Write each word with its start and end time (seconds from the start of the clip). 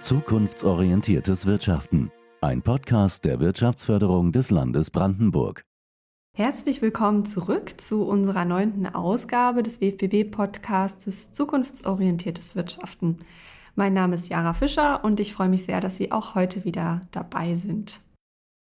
Zukunftsorientiertes 0.00 1.44
Wirtschaften. 1.44 2.10
Ein 2.48 2.62
Podcast 2.62 3.26
der 3.26 3.40
Wirtschaftsförderung 3.40 4.32
des 4.32 4.50
Landes 4.50 4.90
Brandenburg. 4.90 5.66
Herzlich 6.34 6.80
willkommen 6.80 7.26
zurück 7.26 7.78
zu 7.78 8.04
unserer 8.04 8.46
neunten 8.46 8.86
Ausgabe 8.86 9.62
des 9.62 9.82
WFBB-Podcasts 9.82 11.32
Zukunftsorientiertes 11.32 12.56
Wirtschaften. 12.56 13.18
Mein 13.74 13.92
Name 13.92 14.14
ist 14.14 14.30
Jara 14.30 14.54
Fischer 14.54 15.04
und 15.04 15.20
ich 15.20 15.34
freue 15.34 15.50
mich 15.50 15.64
sehr, 15.64 15.82
dass 15.82 15.98
Sie 15.98 16.10
auch 16.10 16.34
heute 16.34 16.64
wieder 16.64 17.02
dabei 17.10 17.52
sind. 17.52 18.00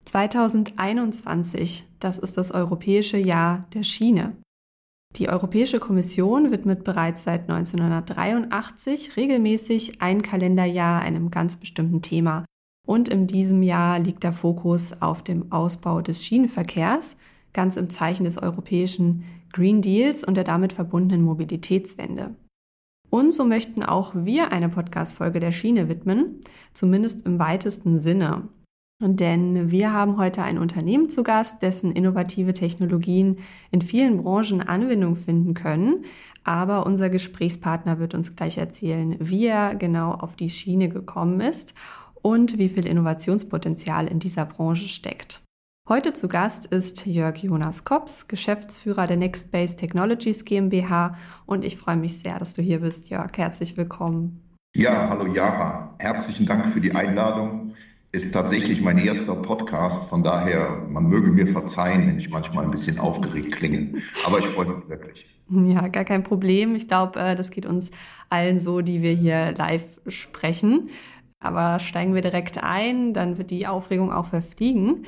2021, 0.06 1.84
das 2.00 2.16
ist 2.16 2.38
das 2.38 2.52
europäische 2.52 3.18
Jahr 3.18 3.66
der 3.74 3.82
Schiene. 3.82 4.34
Die 5.16 5.28
Europäische 5.28 5.78
Kommission 5.78 6.50
widmet 6.52 6.84
bereits 6.84 7.24
seit 7.24 7.50
1983 7.50 9.18
regelmäßig 9.18 10.00
ein 10.00 10.22
Kalenderjahr 10.22 11.02
einem 11.02 11.30
ganz 11.30 11.56
bestimmten 11.56 12.00
Thema. 12.00 12.46
Und 12.86 13.08
in 13.08 13.26
diesem 13.26 13.62
Jahr 13.62 13.98
liegt 13.98 14.24
der 14.24 14.32
Fokus 14.32 15.00
auf 15.00 15.22
dem 15.22 15.50
Ausbau 15.50 16.02
des 16.02 16.24
Schienenverkehrs, 16.24 17.16
ganz 17.52 17.76
im 17.76 17.88
Zeichen 17.88 18.24
des 18.24 18.36
europäischen 18.36 19.24
Green 19.52 19.80
Deals 19.80 20.24
und 20.24 20.36
der 20.36 20.44
damit 20.44 20.72
verbundenen 20.72 21.24
Mobilitätswende. 21.24 22.34
Und 23.10 23.32
so 23.32 23.44
möchten 23.44 23.84
auch 23.84 24.12
wir 24.14 24.50
eine 24.50 24.68
Podcast-Folge 24.68 25.38
der 25.38 25.52
Schiene 25.52 25.88
widmen, 25.88 26.40
zumindest 26.72 27.24
im 27.26 27.38
weitesten 27.38 28.00
Sinne. 28.00 28.48
Denn 29.00 29.70
wir 29.70 29.92
haben 29.92 30.18
heute 30.18 30.42
ein 30.42 30.58
Unternehmen 30.58 31.08
zu 31.08 31.22
Gast, 31.22 31.62
dessen 31.62 31.92
innovative 31.92 32.54
Technologien 32.54 33.38
in 33.70 33.82
vielen 33.82 34.22
Branchen 34.22 34.60
Anwendung 34.60 35.16
finden 35.16 35.54
können. 35.54 36.04
Aber 36.42 36.86
unser 36.86 37.08
Gesprächspartner 37.08 37.98
wird 37.98 38.14
uns 38.14 38.36
gleich 38.36 38.58
erzählen, 38.58 39.16
wie 39.20 39.46
er 39.46 39.74
genau 39.74 40.12
auf 40.12 40.36
die 40.36 40.50
Schiene 40.50 40.88
gekommen 40.88 41.40
ist 41.40 41.74
und 42.24 42.58
wie 42.58 42.68
viel 42.68 42.86
Innovationspotenzial 42.86 44.06
in 44.06 44.18
dieser 44.18 44.46
Branche 44.46 44.88
steckt. 44.88 45.42
Heute 45.86 46.14
zu 46.14 46.28
Gast 46.28 46.64
ist 46.64 47.04
Jörg 47.04 47.36
Jonas 47.36 47.84
Kops, 47.84 48.26
Geschäftsführer 48.26 49.06
der 49.06 49.18
Nextbase 49.18 49.76
Technologies 49.76 50.46
GmbH 50.46 51.18
und 51.44 51.64
ich 51.64 51.76
freue 51.76 51.96
mich 51.96 52.18
sehr, 52.18 52.38
dass 52.38 52.54
du 52.54 52.62
hier 52.62 52.80
bist, 52.80 53.10
Jörg. 53.10 53.36
Herzlich 53.36 53.76
willkommen. 53.76 54.40
Ja, 54.74 55.10
hallo 55.10 55.26
Jara. 55.32 55.94
Herzlichen 55.98 56.46
Dank 56.46 56.68
für 56.68 56.80
die 56.80 56.94
Einladung 56.94 57.74
ist 58.14 58.32
tatsächlich 58.32 58.80
mein 58.80 58.98
erster 58.98 59.34
Podcast. 59.34 60.08
Von 60.08 60.22
daher, 60.22 60.86
man 60.88 61.08
möge 61.08 61.30
mir 61.30 61.48
verzeihen, 61.48 62.06
wenn 62.06 62.18
ich 62.18 62.30
manchmal 62.30 62.64
ein 62.64 62.70
bisschen 62.70 63.00
aufgeregt 63.00 63.56
klinge. 63.56 64.00
Aber 64.24 64.38
ich 64.38 64.46
freue 64.46 64.68
mich 64.68 64.88
wirklich. 64.88 65.26
Ja, 65.50 65.88
gar 65.88 66.04
kein 66.04 66.22
Problem. 66.22 66.76
Ich 66.76 66.86
glaube, 66.86 67.18
äh, 67.18 67.34
das 67.34 67.50
geht 67.50 67.66
uns 67.66 67.90
allen 68.30 68.60
so, 68.60 68.82
die 68.82 69.02
wir 69.02 69.10
hier 69.10 69.52
live 69.52 70.00
sprechen. 70.06 70.90
Aber 71.44 71.78
steigen 71.78 72.14
wir 72.14 72.22
direkt 72.22 72.62
ein, 72.62 73.14
dann 73.14 73.38
wird 73.38 73.50
die 73.50 73.66
Aufregung 73.66 74.12
auch 74.12 74.26
verfliegen. 74.26 75.04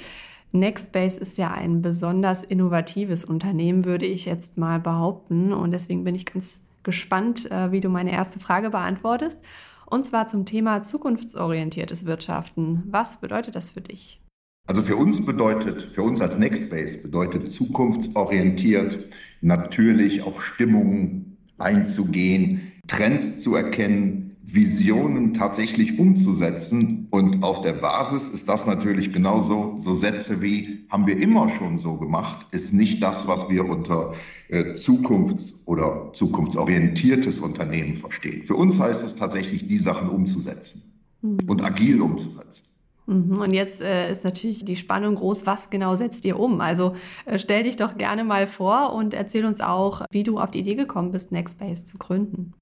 Nextbase 0.53 1.21
ist 1.21 1.39
ja 1.39 1.51
ein 1.51 1.83
besonders 1.83 2.45
innovatives 2.45 3.25
Unternehmen, 3.25 3.85
würde 3.85 4.07
ich 4.07 4.25
jetzt 4.25 4.59
mal 4.59 4.81
behaupten. 4.81 5.53
Und 5.53 5.73
deswegen 5.73 6.05
bin 6.05 6.15
ich 6.15 6.27
ganz 6.27 6.61
gespannt, 6.83 7.51
äh, 7.51 7.73
wie 7.73 7.81
du 7.81 7.89
meine 7.89 8.13
erste 8.13 8.39
Frage 8.39 8.71
beantwortest. 8.71 9.43
Und 9.87 10.05
zwar 10.05 10.27
zum 10.27 10.47
Thema 10.47 10.83
zukunftsorientiertes 10.83 12.07
Wirtschaften. 12.07 12.83
Was 12.91 13.21
bedeutet 13.21 13.55
das 13.55 13.71
für 13.71 13.81
dich? 13.81 14.21
Also 14.67 14.83
für 14.83 14.97
uns 14.97 15.25
bedeutet, 15.25 15.91
für 15.95 16.03
uns 16.03 16.21
als 16.21 16.39
Nextbase 16.39 16.99
bedeutet 16.99 17.53
zukunftsorientiert 17.53 18.99
natürlich 19.41 20.23
auf 20.23 20.43
Stimmungen 20.43 21.37
einzugehen, 21.59 22.73
Trends 22.89 23.43
zu 23.43 23.55
erkennen, 23.55 24.26
Visionen 24.47 25.35
tatsächlich 25.35 25.99
umzusetzen. 25.99 27.09
Und 27.11 27.43
auf 27.43 27.63
der 27.63 27.75
Basis 27.75 28.29
ist 28.29 28.49
das 28.49 28.65
natürlich 28.65 29.13
genauso, 29.13 29.77
so 29.79 29.93
Sätze 29.93 30.41
wie 30.41 30.87
haben 30.89 31.07
wir 31.07 31.19
immer 31.19 31.49
schon 31.49 31.79
so 31.79 31.97
gemacht, 31.97 32.47
ist 32.53 32.73
nicht 32.73 33.03
das, 33.03 33.27
was 33.27 33.51
wir 33.51 33.69
unter 33.69 34.15
äh, 34.49 34.75
zukunfts- 34.75 35.67
oder 35.67 36.13
zukunftsorientiertes 36.15 37.41
Unternehmen 37.41 37.95
verstehen. 37.95 38.45
Für 38.45 38.55
uns 38.55 38.79
heißt 38.79 39.05
es 39.05 39.17
tatsächlich, 39.17 39.67
die 39.67 39.79
Sachen 39.79 40.09
umzusetzen 40.09 40.93
mhm. 41.23 41.39
und 41.49 41.63
agil 41.63 42.01
umzusetzen. 42.01 42.65
Mhm. 43.07 43.39
Und 43.39 43.53
jetzt 43.53 43.81
äh, 43.81 44.11
ist 44.11 44.25
natürlich 44.25 44.65
die 44.65 44.77
Spannung 44.77 45.17
groß, 45.17 45.47
was 45.47 45.71
genau 45.71 45.95
setzt 45.97 46.25
ihr 46.25 46.39
um? 46.39 46.61
Also 46.61 46.95
äh, 47.25 47.39
stell 47.39 47.65
dich 47.65 47.77
doch 47.77 47.99
gerne 47.99 48.25
mal 48.25 48.47
vor 48.47 48.93
und 48.93 49.13
erzähl 49.15 49.45
uns 49.45 49.61
auch, 49.61 50.03
wie 50.11 50.23
du 50.23 50.39
auf 50.39 50.51
die 50.51 50.61
Idee 50.61 50.77
gekommen 50.77 51.11
bist, 51.11 51.33
Nextbase 51.33 51.85
zu 51.85 51.99
gründen. 51.99 52.55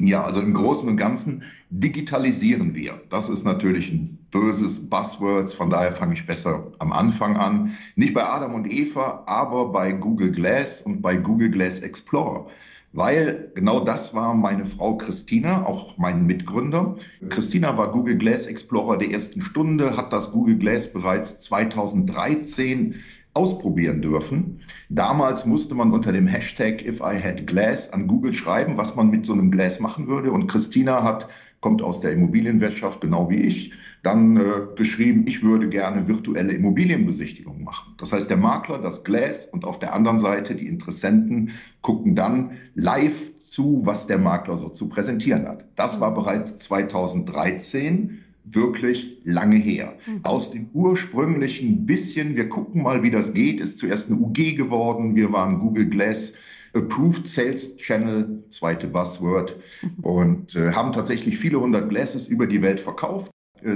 Ja, 0.00 0.24
also 0.24 0.40
im 0.40 0.54
Großen 0.54 0.88
und 0.88 0.96
Ganzen 0.96 1.44
digitalisieren 1.70 2.74
wir. 2.74 3.00
Das 3.10 3.28
ist 3.28 3.44
natürlich 3.44 3.90
ein 3.90 4.18
böses 4.30 4.88
Buzzword, 4.90 5.52
von 5.52 5.70
daher 5.70 5.92
fange 5.92 6.14
ich 6.14 6.26
besser 6.26 6.72
am 6.78 6.92
Anfang 6.92 7.36
an. 7.36 7.76
Nicht 7.94 8.14
bei 8.14 8.24
Adam 8.24 8.54
und 8.54 8.70
Eva, 8.70 9.22
aber 9.26 9.70
bei 9.70 9.92
Google 9.92 10.32
Glass 10.32 10.82
und 10.82 11.00
bei 11.00 11.16
Google 11.16 11.50
Glass 11.50 11.78
Explorer. 11.78 12.46
Weil 12.92 13.50
genau 13.56 13.80
das 13.80 14.14
war 14.14 14.34
meine 14.34 14.66
Frau 14.66 14.96
Christina, 14.96 15.66
auch 15.66 15.98
mein 15.98 16.26
Mitgründer. 16.26 16.96
Christina 17.28 17.76
war 17.76 17.90
Google 17.90 18.16
Glass 18.18 18.46
Explorer 18.46 18.98
der 18.98 19.10
ersten 19.10 19.42
Stunde, 19.42 19.96
hat 19.96 20.12
das 20.12 20.30
Google 20.30 20.58
Glass 20.58 20.92
bereits 20.92 21.40
2013 21.40 22.96
ausprobieren 23.34 24.00
dürfen. 24.00 24.60
Damals 24.88 25.44
musste 25.44 25.74
man 25.74 25.92
unter 25.92 26.12
dem 26.12 26.26
Hashtag 26.26 26.84
If 26.86 27.00
I 27.00 27.20
Had 27.22 27.46
Glass 27.46 27.92
an 27.92 28.06
Google 28.06 28.32
schreiben, 28.32 28.76
was 28.76 28.94
man 28.94 29.10
mit 29.10 29.26
so 29.26 29.32
einem 29.32 29.50
Glas 29.50 29.80
machen 29.80 30.06
würde. 30.06 30.30
Und 30.30 30.46
Christina 30.46 31.02
hat, 31.02 31.28
kommt 31.60 31.82
aus 31.82 32.00
der 32.00 32.12
Immobilienwirtschaft, 32.12 33.00
genau 33.00 33.28
wie 33.28 33.40
ich, 33.40 33.72
dann 34.04 34.36
äh, 34.36 34.42
geschrieben, 34.76 35.24
ich 35.26 35.42
würde 35.42 35.68
gerne 35.68 36.06
virtuelle 36.06 36.52
Immobilienbesichtigung 36.52 37.64
machen. 37.64 37.94
Das 37.98 38.12
heißt, 38.12 38.28
der 38.28 38.36
Makler, 38.36 38.78
das 38.78 39.02
Glas 39.02 39.46
und 39.46 39.64
auf 39.64 39.78
der 39.78 39.94
anderen 39.94 40.20
Seite 40.20 40.54
die 40.54 40.68
Interessenten 40.68 41.52
gucken 41.80 42.14
dann 42.14 42.58
live 42.74 43.38
zu, 43.40 43.82
was 43.84 44.06
der 44.06 44.18
Makler 44.18 44.58
so 44.58 44.68
zu 44.68 44.88
präsentieren 44.88 45.48
hat. 45.48 45.64
Das 45.74 46.00
war 46.00 46.12
bereits 46.14 46.58
2013 46.58 48.23
wirklich 48.44 49.18
lange 49.24 49.56
her. 49.56 49.94
Mhm. 50.06 50.20
Aus 50.24 50.50
dem 50.50 50.68
ursprünglichen 50.72 51.86
bisschen, 51.86 52.36
wir 52.36 52.48
gucken 52.48 52.82
mal, 52.82 53.02
wie 53.02 53.10
das 53.10 53.32
geht, 53.32 53.60
ist 53.60 53.78
zuerst 53.78 54.08
eine 54.10 54.18
UG 54.20 54.56
geworden. 54.56 55.16
Wir 55.16 55.32
waren 55.32 55.58
Google 55.60 55.88
Glass 55.88 56.32
Approved 56.74 57.26
Sales 57.26 57.76
Channel, 57.76 58.44
zweite 58.50 58.88
Buzzword, 58.88 59.56
mhm. 59.82 60.04
und 60.04 60.56
äh, 60.56 60.72
haben 60.72 60.92
tatsächlich 60.92 61.38
viele 61.38 61.60
hundert 61.60 61.88
Glasses 61.88 62.28
über 62.28 62.46
die 62.46 62.62
Welt 62.62 62.80
verkauft. 62.80 63.30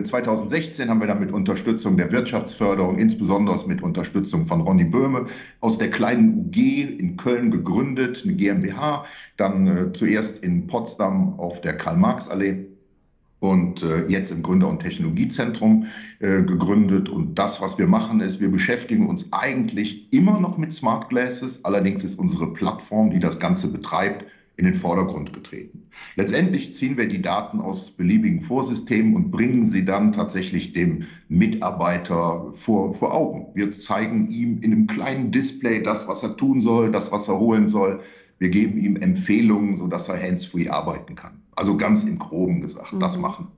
2016 0.05 0.87
äh, 0.87 0.91
haben 0.91 1.01
wir 1.01 1.07
dann 1.07 1.21
mit 1.21 1.33
Unterstützung 1.33 1.97
der 1.97 2.13
Wirtschaftsförderung, 2.13 2.99
insbesondere 2.99 3.59
mit 3.67 3.83
Unterstützung 3.83 4.47
von 4.47 4.61
Ronny 4.61 4.85
Böhme, 4.85 5.27
aus 5.61 5.79
der 5.79 5.91
kleinen 5.91 6.47
UG 6.47 6.57
in 6.99 7.17
Köln 7.17 7.51
gegründet, 7.51 8.23
eine 8.25 8.35
GmbH, 8.35 9.07
dann 9.37 9.67
äh, 9.67 9.93
zuerst 9.93 10.43
in 10.45 10.67
Potsdam 10.67 11.39
auf 11.39 11.61
der 11.61 11.77
Karl-Marx-Allee 11.77 12.67
und 13.41 13.83
äh, 13.83 14.07
jetzt 14.09 14.31
im 14.31 14.43
Gründer- 14.43 14.69
und 14.69 14.81
Technologiezentrum 14.81 15.87
äh, 16.19 16.43
gegründet. 16.43 17.09
Und 17.09 17.39
das, 17.39 17.61
was 17.61 17.79
wir 17.79 17.87
machen, 17.87 18.21
ist, 18.21 18.41
wir 18.41 18.51
beschäftigen 18.51 19.09
uns 19.09 19.33
eigentlich 19.33 20.13
immer 20.13 20.41
noch 20.41 20.59
mit 20.59 20.73
Smart 20.73 21.09
Glasses. 21.09 21.65
Allerdings 21.65 22.03
ist 22.05 22.19
unsere 22.19 22.53
Plattform, 22.53 23.11
die 23.11 23.21
das 23.21 23.39
Ganze 23.39 23.71
betreibt, 23.71 24.25
in 24.59 24.65
den 24.65 24.75
Vordergrund 24.75 25.33
getreten. 25.33 25.89
Letztendlich 26.17 26.75
ziehen 26.75 26.97
wir 26.97 27.07
die 27.07 27.23
Daten 27.23 27.61
aus 27.61 27.93
beliebigen 27.93 28.41
Vorsystemen 28.43 29.15
und 29.15 29.31
bringen 29.31 29.67
sie 29.67 29.85
dann 29.85 30.13
tatsächlich 30.13 30.73
dem 30.73 31.05
Mitarbeiter 31.29 32.53
vor, 32.53 32.93
vor 32.93 33.15
Augen. 33.15 33.47
Wir 33.55 33.71
zeigen 33.71 34.33
ihm 34.33 34.61
in 34.63 34.73
einem 34.73 34.87
kleinen 34.89 35.31
Display 35.31 35.81
das, 35.81 36.09
was 36.09 36.25
er 36.25 36.37
tun 36.37 36.61
soll, 36.61 36.91
das, 36.91 37.13
was 37.13 37.29
er 37.29 37.39
holen 37.39 37.69
soll. 37.69 38.01
Wir 38.39 38.51
geben 38.51 38.79
ihm 38.79 38.97
Empfehlungen, 38.97 39.77
sodass 39.77 40.09
er 40.09 40.21
hands-free 40.21 40.69
arbeiten 40.69 41.15
kann. 41.15 41.43
Also 41.57 41.77
ganz 41.77 42.05
im 42.05 42.19
Groben 42.19 42.61
gesagt, 42.61 42.93
mhm. 42.93 43.01
das 43.01 43.19
machen. 43.19 43.49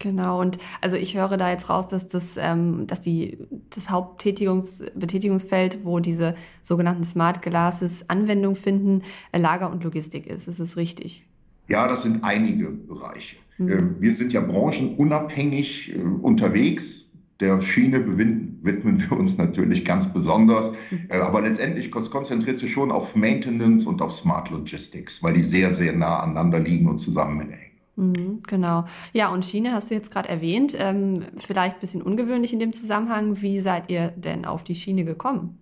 Genau, 0.00 0.40
und 0.40 0.58
also 0.80 0.96
ich 0.96 1.16
höre 1.16 1.36
da 1.36 1.50
jetzt 1.50 1.68
raus, 1.68 1.88
dass 1.88 2.06
das, 2.06 2.36
ähm, 2.36 2.86
dass 2.86 3.00
die, 3.00 3.38
das 3.70 3.90
Hauptbetätigungsfeld, 3.90 5.84
wo 5.84 5.98
diese 5.98 6.36
sogenannten 6.62 7.02
Smart 7.04 7.42
Glasses 7.42 8.08
Anwendung 8.08 8.54
finden, 8.54 9.02
äh, 9.32 9.38
Lager 9.38 9.70
und 9.70 9.82
Logistik 9.82 10.26
ist. 10.26 10.46
Ist 10.46 10.60
es 10.60 10.76
richtig? 10.76 11.26
Ja, 11.68 11.88
das 11.88 12.02
sind 12.02 12.22
einige 12.22 12.70
Bereiche. 12.70 13.36
Mhm. 13.58 13.68
Äh, 13.68 14.00
wir 14.00 14.14
sind 14.14 14.32
ja 14.32 14.40
branchenunabhängig 14.40 15.96
äh, 15.96 16.00
unterwegs. 16.00 17.07
Der 17.40 17.60
Schiene 17.60 18.04
widmen 18.18 19.00
wir 19.00 19.16
uns 19.16 19.38
natürlich 19.38 19.84
ganz 19.84 20.12
besonders. 20.12 20.72
Mhm. 20.90 21.08
Äh, 21.08 21.18
aber 21.18 21.42
letztendlich 21.42 21.90
konzentriert 21.90 22.58
sich 22.58 22.72
schon 22.72 22.90
auf 22.90 23.14
Maintenance 23.14 23.86
und 23.86 24.02
auf 24.02 24.12
Smart 24.12 24.50
Logistics, 24.50 25.22
weil 25.22 25.34
die 25.34 25.42
sehr, 25.42 25.74
sehr 25.74 25.92
nah 25.92 26.20
aneinander 26.20 26.58
liegen 26.58 26.88
und 26.88 26.98
zusammenhängen. 26.98 27.68
Mhm, 27.96 28.42
genau. 28.46 28.84
Ja, 29.12 29.28
und 29.28 29.44
Schiene 29.44 29.72
hast 29.72 29.90
du 29.90 29.94
jetzt 29.94 30.10
gerade 30.10 30.28
erwähnt. 30.28 30.76
Ähm, 30.78 31.14
vielleicht 31.36 31.78
ein 31.78 31.80
bisschen 31.80 32.02
ungewöhnlich 32.02 32.52
in 32.52 32.58
dem 32.58 32.72
Zusammenhang. 32.72 33.42
Wie 33.42 33.60
seid 33.60 33.90
ihr 33.90 34.08
denn 34.16 34.44
auf 34.44 34.64
die 34.64 34.74
Schiene 34.74 35.04
gekommen? 35.04 35.58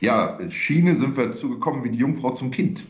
Ja, 0.00 0.38
Schiene 0.48 0.96
sind 0.96 1.16
wir 1.16 1.32
zugekommen 1.32 1.84
wie 1.84 1.90
die 1.90 1.98
Jungfrau 1.98 2.30
zum 2.30 2.50
Kind. 2.50 2.82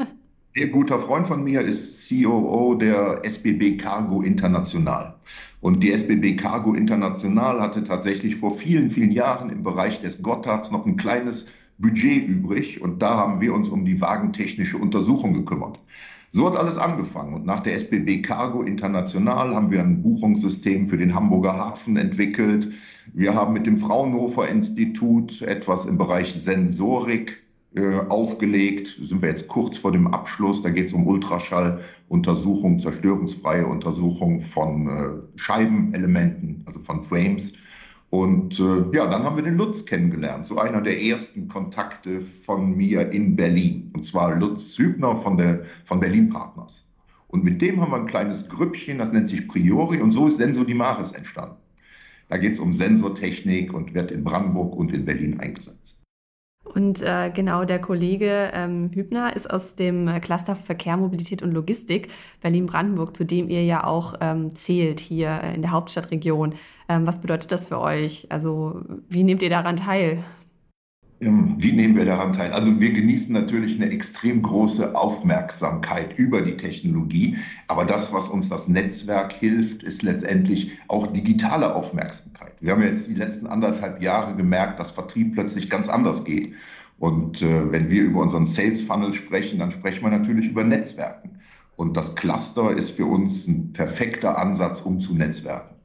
Sehr 0.54 0.68
guter 0.68 1.00
Freund 1.00 1.26
von 1.26 1.44
mir 1.44 1.60
ist 1.60 2.08
COO 2.08 2.76
der 2.76 3.24
SBB 3.24 3.76
Cargo 3.76 4.22
International. 4.22 5.16
Und 5.66 5.82
die 5.82 5.90
SBB 5.90 6.36
Cargo 6.36 6.74
International 6.74 7.60
hatte 7.60 7.82
tatsächlich 7.82 8.36
vor 8.36 8.52
vielen, 8.52 8.88
vielen 8.88 9.10
Jahren 9.10 9.50
im 9.50 9.64
Bereich 9.64 10.00
des 10.00 10.22
Gottards 10.22 10.70
noch 10.70 10.86
ein 10.86 10.96
kleines 10.96 11.46
Budget 11.78 12.28
übrig. 12.28 12.80
Und 12.82 13.02
da 13.02 13.16
haben 13.16 13.40
wir 13.40 13.52
uns 13.52 13.68
um 13.68 13.84
die 13.84 14.00
wagentechnische 14.00 14.78
Untersuchung 14.78 15.34
gekümmert. 15.34 15.80
So 16.30 16.46
hat 16.46 16.56
alles 16.56 16.78
angefangen. 16.78 17.34
Und 17.34 17.46
nach 17.46 17.64
der 17.64 17.74
SBB 17.74 18.22
Cargo 18.22 18.62
International 18.62 19.56
haben 19.56 19.72
wir 19.72 19.80
ein 19.80 20.02
Buchungssystem 20.02 20.86
für 20.86 20.98
den 20.98 21.16
Hamburger 21.16 21.56
Hafen 21.56 21.96
entwickelt. 21.96 22.68
Wir 23.12 23.34
haben 23.34 23.52
mit 23.52 23.66
dem 23.66 23.76
Fraunhofer 23.76 24.48
Institut 24.48 25.42
etwas 25.42 25.84
im 25.84 25.98
Bereich 25.98 26.36
Sensorik 26.38 27.42
aufgelegt. 28.08 28.96
Sind 29.00 29.22
wir 29.22 29.28
jetzt 29.28 29.48
kurz 29.48 29.78
vor 29.78 29.92
dem 29.92 30.06
Abschluss. 30.08 30.62
Da 30.62 30.70
geht 30.70 30.86
es 30.86 30.92
um 30.92 31.06
Ultraschalluntersuchung, 31.06 32.78
zerstörungsfreie 32.78 33.66
Untersuchung 33.66 34.40
von 34.40 34.88
äh, 34.88 35.38
Scheibenelementen, 35.38 36.62
also 36.66 36.80
von 36.80 37.02
Frames. 37.02 37.52
Und 38.10 38.60
äh, 38.60 38.96
ja, 38.96 39.08
dann 39.10 39.24
haben 39.24 39.36
wir 39.36 39.42
den 39.42 39.56
Lutz 39.56 39.84
kennengelernt, 39.84 40.46
so 40.46 40.58
einer 40.58 40.80
der 40.80 41.02
ersten 41.02 41.48
Kontakte 41.48 42.20
von 42.20 42.76
mir 42.76 43.12
in 43.12 43.36
Berlin. 43.36 43.90
Und 43.94 44.06
zwar 44.06 44.36
Lutz 44.36 44.78
Hübner 44.78 45.16
von, 45.16 45.36
der, 45.36 45.64
von 45.84 46.00
Berlin 46.00 46.30
Partners. 46.30 46.84
Und 47.28 47.44
mit 47.44 47.60
dem 47.60 47.80
haben 47.80 47.90
wir 47.90 47.98
ein 47.98 48.06
kleines 48.06 48.48
Grüppchen, 48.48 48.98
das 48.98 49.12
nennt 49.12 49.28
sich 49.28 49.48
Priori, 49.48 50.00
und 50.00 50.12
so 50.12 50.28
ist 50.28 50.38
Sensodimaris 50.38 51.12
entstanden. 51.12 51.56
Da 52.28 52.38
geht 52.38 52.52
es 52.52 52.60
um 52.60 52.72
Sensortechnik 52.72 53.74
und 53.74 53.94
wird 53.94 54.10
in 54.10 54.24
Brandenburg 54.24 54.74
und 54.74 54.94
in 54.94 55.04
Berlin 55.04 55.38
eingesetzt. 55.40 56.05
Und 56.76 57.00
äh, 57.00 57.30
genau 57.32 57.64
der 57.64 57.80
Kollege 57.80 58.50
ähm, 58.52 58.90
Hübner 58.92 59.34
ist 59.34 59.50
aus 59.50 59.76
dem 59.76 60.20
Cluster 60.20 60.54
Verkehr, 60.54 60.98
Mobilität 60.98 61.40
und 61.40 61.52
Logistik 61.52 62.08
Berlin-Brandenburg, 62.42 63.16
zu 63.16 63.24
dem 63.24 63.48
ihr 63.48 63.64
ja 63.64 63.84
auch 63.84 64.16
ähm, 64.20 64.54
zählt 64.54 65.00
hier 65.00 65.40
in 65.54 65.62
der 65.62 65.70
Hauptstadtregion. 65.70 66.54
Ähm, 66.90 67.06
was 67.06 67.22
bedeutet 67.22 67.50
das 67.50 67.64
für 67.64 67.80
euch? 67.80 68.26
Also 68.30 68.82
wie 69.08 69.24
nehmt 69.24 69.40
ihr 69.42 69.48
daran 69.48 69.76
teil? 69.76 70.22
Wie 71.18 71.72
nehmen 71.72 71.96
wir 71.96 72.04
daran 72.04 72.34
teil? 72.34 72.52
Also 72.52 72.78
wir 72.78 72.92
genießen 72.92 73.32
natürlich 73.32 73.76
eine 73.76 73.90
extrem 73.90 74.42
große 74.42 74.94
Aufmerksamkeit 74.94 76.18
über 76.18 76.42
die 76.42 76.58
Technologie, 76.58 77.38
aber 77.68 77.86
das, 77.86 78.12
was 78.12 78.28
uns 78.28 78.50
das 78.50 78.68
Netzwerk 78.68 79.32
hilft, 79.32 79.82
ist 79.82 80.02
letztendlich 80.02 80.72
auch 80.88 81.06
digitale 81.06 81.74
Aufmerksamkeit. 81.74 82.52
Wir 82.60 82.72
haben 82.72 82.82
jetzt 82.82 83.08
die 83.08 83.14
letzten 83.14 83.46
anderthalb 83.46 84.02
Jahre 84.02 84.36
gemerkt, 84.36 84.78
dass 84.78 84.92
Vertrieb 84.92 85.32
plötzlich 85.32 85.70
ganz 85.70 85.88
anders 85.88 86.24
geht. 86.24 86.54
Und 86.98 87.40
äh, 87.40 87.72
wenn 87.72 87.88
wir 87.88 88.02
über 88.02 88.20
unseren 88.20 88.44
Sales 88.44 88.82
Funnel 88.82 89.14
sprechen, 89.14 89.58
dann 89.58 89.70
sprechen 89.70 90.02
wir 90.02 90.10
natürlich 90.10 90.48
über 90.48 90.64
Netzwerken. 90.64 91.40
Und 91.76 91.96
das 91.96 92.14
Cluster 92.14 92.72
ist 92.72 92.90
für 92.90 93.06
uns 93.06 93.46
ein 93.46 93.72
perfekter 93.72 94.38
Ansatz, 94.38 94.80
um 94.80 95.00
zu 95.00 95.14
netzwerken. 95.14 95.75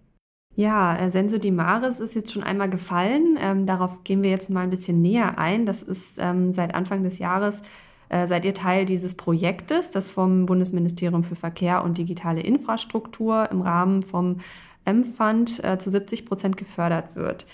Ja, 0.55 0.97
äh, 0.97 1.09
Senso 1.09 1.37
di 1.37 1.51
Maris 1.51 1.99
ist 1.99 2.13
jetzt 2.13 2.31
schon 2.31 2.43
einmal 2.43 2.69
gefallen. 2.69 3.37
Ähm, 3.39 3.65
darauf 3.65 4.03
gehen 4.03 4.23
wir 4.23 4.29
jetzt 4.29 4.49
mal 4.49 4.61
ein 4.61 4.69
bisschen 4.69 5.01
näher 5.01 5.37
ein. 5.37 5.65
Das 5.65 5.81
ist 5.81 6.17
ähm, 6.19 6.51
seit 6.51 6.75
Anfang 6.75 7.03
des 7.03 7.19
Jahres 7.19 7.61
äh, 8.09 8.27
seid 8.27 8.43
ihr 8.43 8.53
Teil 8.53 8.85
dieses 8.85 9.15
Projektes, 9.15 9.89
das 9.89 10.09
vom 10.09 10.45
Bundesministerium 10.45 11.23
für 11.23 11.35
Verkehr 11.35 11.83
und 11.83 11.97
digitale 11.97 12.41
Infrastruktur 12.41 13.49
im 13.49 13.61
Rahmen 13.61 14.01
vom 14.01 14.37
M-Fund 14.83 15.63
äh, 15.63 15.77
zu 15.77 15.89
70 15.89 16.25
Prozent 16.25 16.57
gefördert 16.57 17.15
wird. 17.15 17.45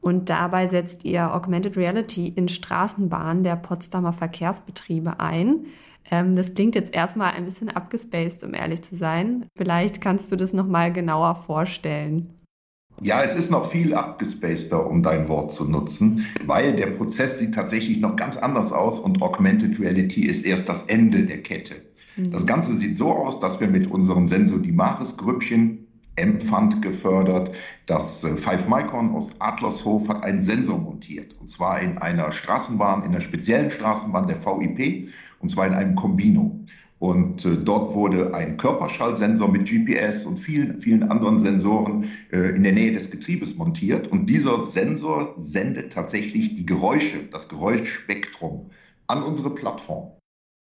Und 0.00 0.30
dabei 0.30 0.66
setzt 0.66 1.04
ihr 1.04 1.34
Augmented 1.34 1.76
Reality 1.76 2.28
in 2.28 2.48
Straßenbahnen 2.48 3.44
der 3.44 3.56
Potsdamer 3.56 4.14
Verkehrsbetriebe 4.14 5.20
ein. 5.20 5.66
Ähm, 6.10 6.36
das 6.36 6.54
klingt 6.54 6.74
jetzt 6.74 6.94
erstmal 6.94 7.32
ein 7.32 7.44
bisschen 7.44 7.68
abgespaced, 7.68 8.42
um 8.44 8.54
ehrlich 8.54 8.80
zu 8.82 8.96
sein. 8.96 9.44
Vielleicht 9.56 10.00
kannst 10.00 10.32
du 10.32 10.36
das 10.36 10.54
nochmal 10.54 10.90
genauer 10.90 11.34
vorstellen. 11.34 12.37
Ja, 13.00 13.22
es 13.22 13.36
ist 13.36 13.50
noch 13.50 13.70
viel 13.70 13.94
abgespaceter, 13.94 14.88
um 14.88 15.02
dein 15.02 15.28
Wort 15.28 15.52
zu 15.52 15.64
nutzen, 15.64 16.26
weil 16.46 16.74
der 16.74 16.88
Prozess 16.88 17.38
sieht 17.38 17.54
tatsächlich 17.54 18.00
noch 18.00 18.16
ganz 18.16 18.36
anders 18.36 18.72
aus 18.72 18.98
und 18.98 19.22
Augmented 19.22 19.78
Reality 19.78 20.24
ist 20.24 20.44
erst 20.44 20.68
das 20.68 20.84
Ende 20.84 21.24
der 21.24 21.42
Kette. 21.42 21.76
Mhm. 22.16 22.32
Das 22.32 22.46
Ganze 22.46 22.76
sieht 22.76 22.96
so 22.96 23.12
aus, 23.12 23.38
dass 23.40 23.60
wir 23.60 23.68
mit 23.68 23.90
unserem 23.90 24.26
Sensodimaris-Grüppchen 24.26 25.86
Empfand 26.16 26.82
gefördert. 26.82 27.52
Das 27.86 28.24
äh, 28.24 28.36
Five 28.36 28.68
Micron 28.68 29.14
aus 29.14 29.30
Adlershof 29.38 30.08
hat 30.08 30.22
einen 30.24 30.40
Sensor 30.40 30.78
montiert. 30.78 31.34
Und 31.40 31.50
zwar 31.50 31.80
in 31.80 31.98
einer 31.98 32.32
Straßenbahn, 32.32 33.02
in 33.02 33.10
einer 33.10 33.20
speziellen 33.20 33.70
Straßenbahn 33.70 34.26
der 34.26 34.44
VIP, 34.44 35.10
und 35.38 35.50
zwar 35.50 35.66
in 35.66 35.74
einem 35.74 35.94
Kombino. 35.94 36.58
Und 36.98 37.44
äh, 37.44 37.56
dort 37.56 37.94
wurde 37.94 38.34
ein 38.34 38.56
Körperschallsensor 38.56 39.48
mit 39.48 39.68
GPS 39.68 40.24
und 40.24 40.38
vielen, 40.38 40.80
vielen 40.80 41.04
anderen 41.04 41.38
Sensoren 41.38 42.10
äh, 42.32 42.56
in 42.56 42.64
der 42.64 42.72
Nähe 42.72 42.92
des 42.92 43.10
Getriebes 43.10 43.56
montiert. 43.56 44.08
Und 44.08 44.26
dieser 44.26 44.64
Sensor 44.64 45.34
sendet 45.38 45.92
tatsächlich 45.92 46.56
die 46.56 46.66
Geräusche, 46.66 47.24
das 47.30 47.48
Geräuschspektrum 47.48 48.70
an 49.06 49.22
unsere 49.22 49.54
Plattform. 49.54 50.10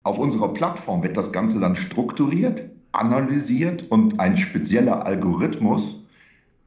Auf 0.05 0.19
unserer 0.19 0.53
Plattform 0.53 1.03
wird 1.03 1.17
das 1.17 1.33
Ganze 1.33 1.59
dann 1.59 1.75
strukturiert, 1.75 2.63
analysiert 2.93 3.91
und 3.91 4.21
ein 4.21 4.37
spezieller 4.37 5.05
Algorithmus 5.07 6.05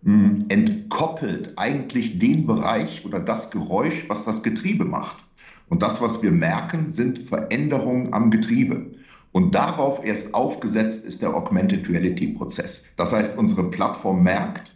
mh, 0.02 0.14
hm, 0.14 0.46
entkoppelt 0.50 1.54
eigentlich 1.58 2.18
den 2.20 2.48
Bereich 2.48 3.06
oder 3.06 3.20
das 3.20 3.52
Geräusch, 3.52 4.06
was 4.10 4.26
das 4.26 4.42
Getriebe 4.42 4.84
macht. 4.84 5.24
Und 5.70 5.84
das, 5.84 6.02
was 6.02 6.24
wir 6.24 6.32
merken, 6.32 6.92
sind 6.92 7.20
Veränderungen 7.20 8.14
am 8.14 8.32
Getriebe. 8.32 8.99
Und 9.32 9.54
darauf 9.54 10.04
erst 10.04 10.34
aufgesetzt 10.34 11.06
ist 11.06 11.22
der 11.22 11.36
Augmented 11.36 11.88
Reality 11.90 12.28
Prozess. 12.28 12.84
Das 12.96 13.14
heißt, 13.14 13.38
unsere 13.38 13.70
Plattform 13.70 14.24
merkt, 14.24 14.76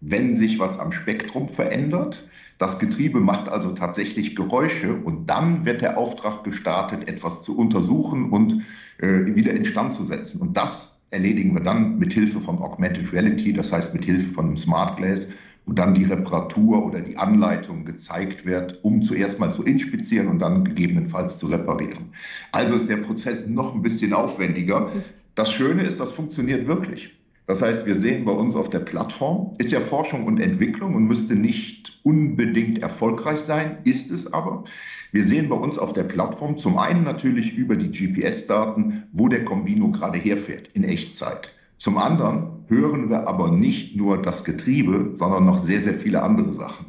wenn 0.00 0.36
sich 0.36 0.58
was 0.58 0.78
am 0.78 0.92
Spektrum 0.92 1.48
verändert. 1.48 2.28
Das 2.58 2.78
Getriebe 2.78 3.20
macht 3.20 3.48
also 3.48 3.72
tatsächlich 3.72 4.36
Geräusche 4.36 4.94
und 4.94 5.26
dann 5.26 5.64
wird 5.64 5.80
der 5.80 5.98
Auftrag 5.98 6.44
gestartet, 6.44 7.08
etwas 7.08 7.42
zu 7.42 7.56
untersuchen 7.56 8.30
und 8.30 8.62
äh, 8.98 9.34
wieder 9.34 9.52
instand 9.52 9.92
zu 9.92 10.04
setzen. 10.04 10.40
Und 10.40 10.56
das 10.56 11.00
erledigen 11.10 11.54
wir 11.54 11.62
dann 11.62 11.98
mit 11.98 12.12
Hilfe 12.12 12.40
von 12.40 12.58
Augmented 12.58 13.12
Reality, 13.12 13.52
das 13.52 13.72
heißt 13.72 13.94
mit 13.94 14.04
Hilfe 14.04 14.32
von 14.32 14.46
einem 14.46 14.56
Smart 14.56 14.98
Glass, 14.98 15.26
wo 15.66 15.72
dann 15.72 15.94
die 15.94 16.04
Reparatur 16.04 16.84
oder 16.84 17.00
die 17.00 17.16
Anleitung 17.16 17.84
gezeigt 17.84 18.44
wird, 18.44 18.82
um 18.84 19.02
zuerst 19.02 19.38
mal 19.38 19.52
zu 19.52 19.62
inspizieren 19.62 20.28
und 20.28 20.38
dann 20.38 20.64
gegebenenfalls 20.64 21.38
zu 21.38 21.46
reparieren. 21.46 22.12
Also 22.52 22.74
ist 22.74 22.88
der 22.88 22.98
Prozess 22.98 23.46
noch 23.46 23.74
ein 23.74 23.82
bisschen 23.82 24.12
aufwendiger. 24.12 24.90
Das 25.34 25.50
Schöne 25.52 25.82
ist, 25.82 26.00
das 26.00 26.12
funktioniert 26.12 26.66
wirklich. 26.66 27.14
Das 27.46 27.60
heißt, 27.60 27.84
wir 27.84 27.96
sehen 27.96 28.24
bei 28.24 28.32
uns 28.32 28.56
auf 28.56 28.70
der 28.70 28.78
Plattform, 28.78 29.54
ist 29.58 29.70
ja 29.70 29.80
Forschung 29.80 30.24
und 30.24 30.40
Entwicklung 30.40 30.94
und 30.94 31.04
müsste 31.04 31.34
nicht 31.34 32.00
unbedingt 32.02 32.78
erfolgreich 32.78 33.40
sein, 33.40 33.78
ist 33.84 34.10
es 34.10 34.32
aber. 34.32 34.64
Wir 35.12 35.24
sehen 35.24 35.50
bei 35.50 35.56
uns 35.56 35.78
auf 35.78 35.92
der 35.92 36.04
Plattform 36.04 36.56
zum 36.56 36.78
einen 36.78 37.04
natürlich 37.04 37.54
über 37.54 37.76
die 37.76 37.90
GPS-Daten, 37.90 39.04
wo 39.12 39.28
der 39.28 39.44
Kombino 39.44 39.90
gerade 39.90 40.18
herfährt 40.18 40.70
in 40.72 40.84
Echtzeit. 40.84 41.50
Zum 41.78 41.98
anderen 41.98 42.64
hören 42.68 43.10
wir 43.10 43.28
aber 43.28 43.50
nicht 43.50 43.96
nur 43.96 44.20
das 44.20 44.44
Getriebe, 44.44 45.12
sondern 45.14 45.44
noch 45.44 45.64
sehr, 45.64 45.82
sehr 45.82 45.94
viele 45.94 46.22
andere 46.22 46.54
Sachen. 46.54 46.86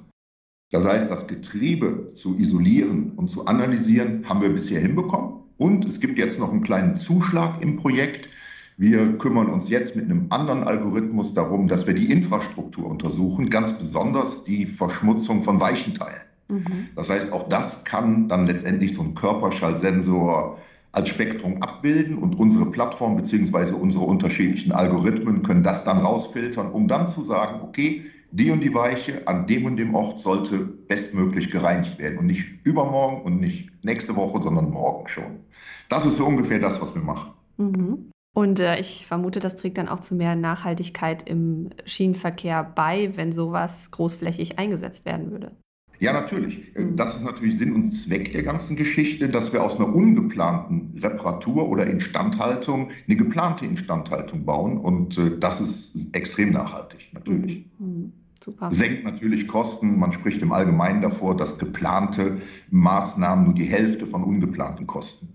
Das 0.71 0.85
heißt, 0.85 1.09
das 1.09 1.27
Getriebe 1.27 2.11
zu 2.13 2.37
isolieren 2.37 3.11
und 3.11 3.29
zu 3.29 3.45
analysieren 3.45 4.27
haben 4.27 4.41
wir 4.41 4.49
bisher 4.49 4.79
hinbekommen. 4.79 5.43
Und 5.57 5.85
es 5.85 5.99
gibt 5.99 6.17
jetzt 6.17 6.39
noch 6.39 6.51
einen 6.51 6.63
kleinen 6.63 6.97
Zuschlag 6.97 7.61
im 7.61 7.77
Projekt. 7.77 8.29
Wir 8.77 9.17
kümmern 9.17 9.47
uns 9.47 9.69
jetzt 9.69 9.95
mit 9.95 10.05
einem 10.05 10.27
anderen 10.31 10.63
Algorithmus 10.63 11.33
darum, 11.33 11.67
dass 11.67 11.87
wir 11.87 11.93
die 11.93 12.11
Infrastruktur 12.11 12.87
untersuchen, 12.87 13.49
ganz 13.49 13.77
besonders 13.77 14.43
die 14.43 14.65
Verschmutzung 14.65 15.43
von 15.43 15.61
Weichenteilen. 15.61 16.21
Mhm. 16.49 16.89
Das 16.95 17.09
heißt, 17.09 17.31
auch 17.31 17.47
das 17.47 17.85
kann 17.85 18.27
dann 18.27 18.47
letztendlich 18.47 18.95
so 18.95 19.01
ein 19.01 19.15
Körperschallsensor 19.15 20.59
als 20.95 21.09
Spektrum 21.09 21.61
abbilden 21.61 22.17
und 22.17 22.39
unsere 22.39 22.71
Plattform 22.71 23.17
bzw. 23.17 23.73
unsere 23.73 24.05
unterschiedlichen 24.05 24.71
Algorithmen 24.71 25.43
können 25.43 25.61
das 25.61 25.83
dann 25.83 25.99
rausfiltern, 25.99 26.71
um 26.71 26.87
dann 26.87 27.07
zu 27.07 27.21
sagen, 27.23 27.61
okay, 27.61 28.05
die 28.31 28.49
und 28.49 28.61
die 28.61 28.73
Weiche 28.73 29.27
an 29.27 29.45
dem 29.45 29.65
und 29.65 29.77
dem 29.77 29.93
Ort 29.93 30.21
sollte 30.21 30.57
bestmöglich 30.57 31.51
gereinigt 31.51 31.99
werden 31.99 32.17
und 32.19 32.27
nicht 32.27 32.65
übermorgen 32.65 33.21
und 33.21 33.39
nicht 33.39 33.71
nächste 33.83 34.15
Woche, 34.15 34.41
sondern 34.41 34.71
morgen 34.71 35.07
schon. 35.07 35.41
Das 35.89 36.05
ist 36.05 36.17
so 36.17 36.25
ungefähr 36.25 36.59
das, 36.59 36.81
was 36.81 36.93
wir 36.95 37.01
machen. 37.01 37.31
Mhm. 37.57 38.11
Und 38.33 38.59
äh, 38.59 38.79
ich 38.79 39.05
vermute, 39.07 39.39
das 39.39 39.55
trägt 39.55 39.77
dann 39.77 39.87
auch 39.87 40.01
zu 40.01 40.15
mehr 40.15 40.35
Nachhaltigkeit 40.35 41.27
im 41.27 41.69
Schienenverkehr 41.85 42.63
bei, 42.63 43.15
wenn 43.15 43.31
sowas 43.31 43.91
großflächig 43.91 44.59
eingesetzt 44.59 45.05
werden 45.05 45.31
würde. 45.31 45.51
Ja, 45.99 46.13
natürlich. 46.13 46.75
Äh, 46.75 46.81
mhm. 46.81 46.95
Das 46.95 47.15
ist 47.15 47.23
natürlich 47.23 47.57
Sinn 47.57 47.73
und 47.73 47.91
Zweck 47.91 48.31
der 48.31 48.43
ganzen 48.43 48.75
Geschichte, 48.75 49.29
dass 49.29 49.53
wir 49.53 49.63
aus 49.63 49.77
einer 49.77 49.93
ungeplanten 49.93 50.97
Reparatur 51.01 51.67
oder 51.69 51.87
Instandhaltung 51.87 52.89
eine 53.07 53.15
geplante 53.15 53.65
Instandhaltung 53.65 54.45
bauen. 54.45 54.77
Und 54.77 55.17
äh, 55.17 55.37
das 55.39 55.61
ist 55.61 56.15
extrem 56.15 56.51
nachhaltig, 56.51 57.09
natürlich. 57.13 57.65
Mhm. 57.79 57.87
mhm. 57.87 58.13
Super. 58.43 58.69
Senkt 58.71 59.03
natürlich 59.05 59.47
Kosten. 59.47 59.97
Man 59.97 60.11
spricht 60.11 60.41
im 60.43 60.51
Allgemeinen 60.51 61.01
davor, 61.01 61.35
dass 61.35 61.57
geplante 61.57 62.41
Maßnahmen 62.69 63.45
nur 63.45 63.55
die 63.55 63.63
Hälfte 63.63 64.05
von 64.05 64.23
ungeplanten 64.23 64.85
kosten. 64.85 65.29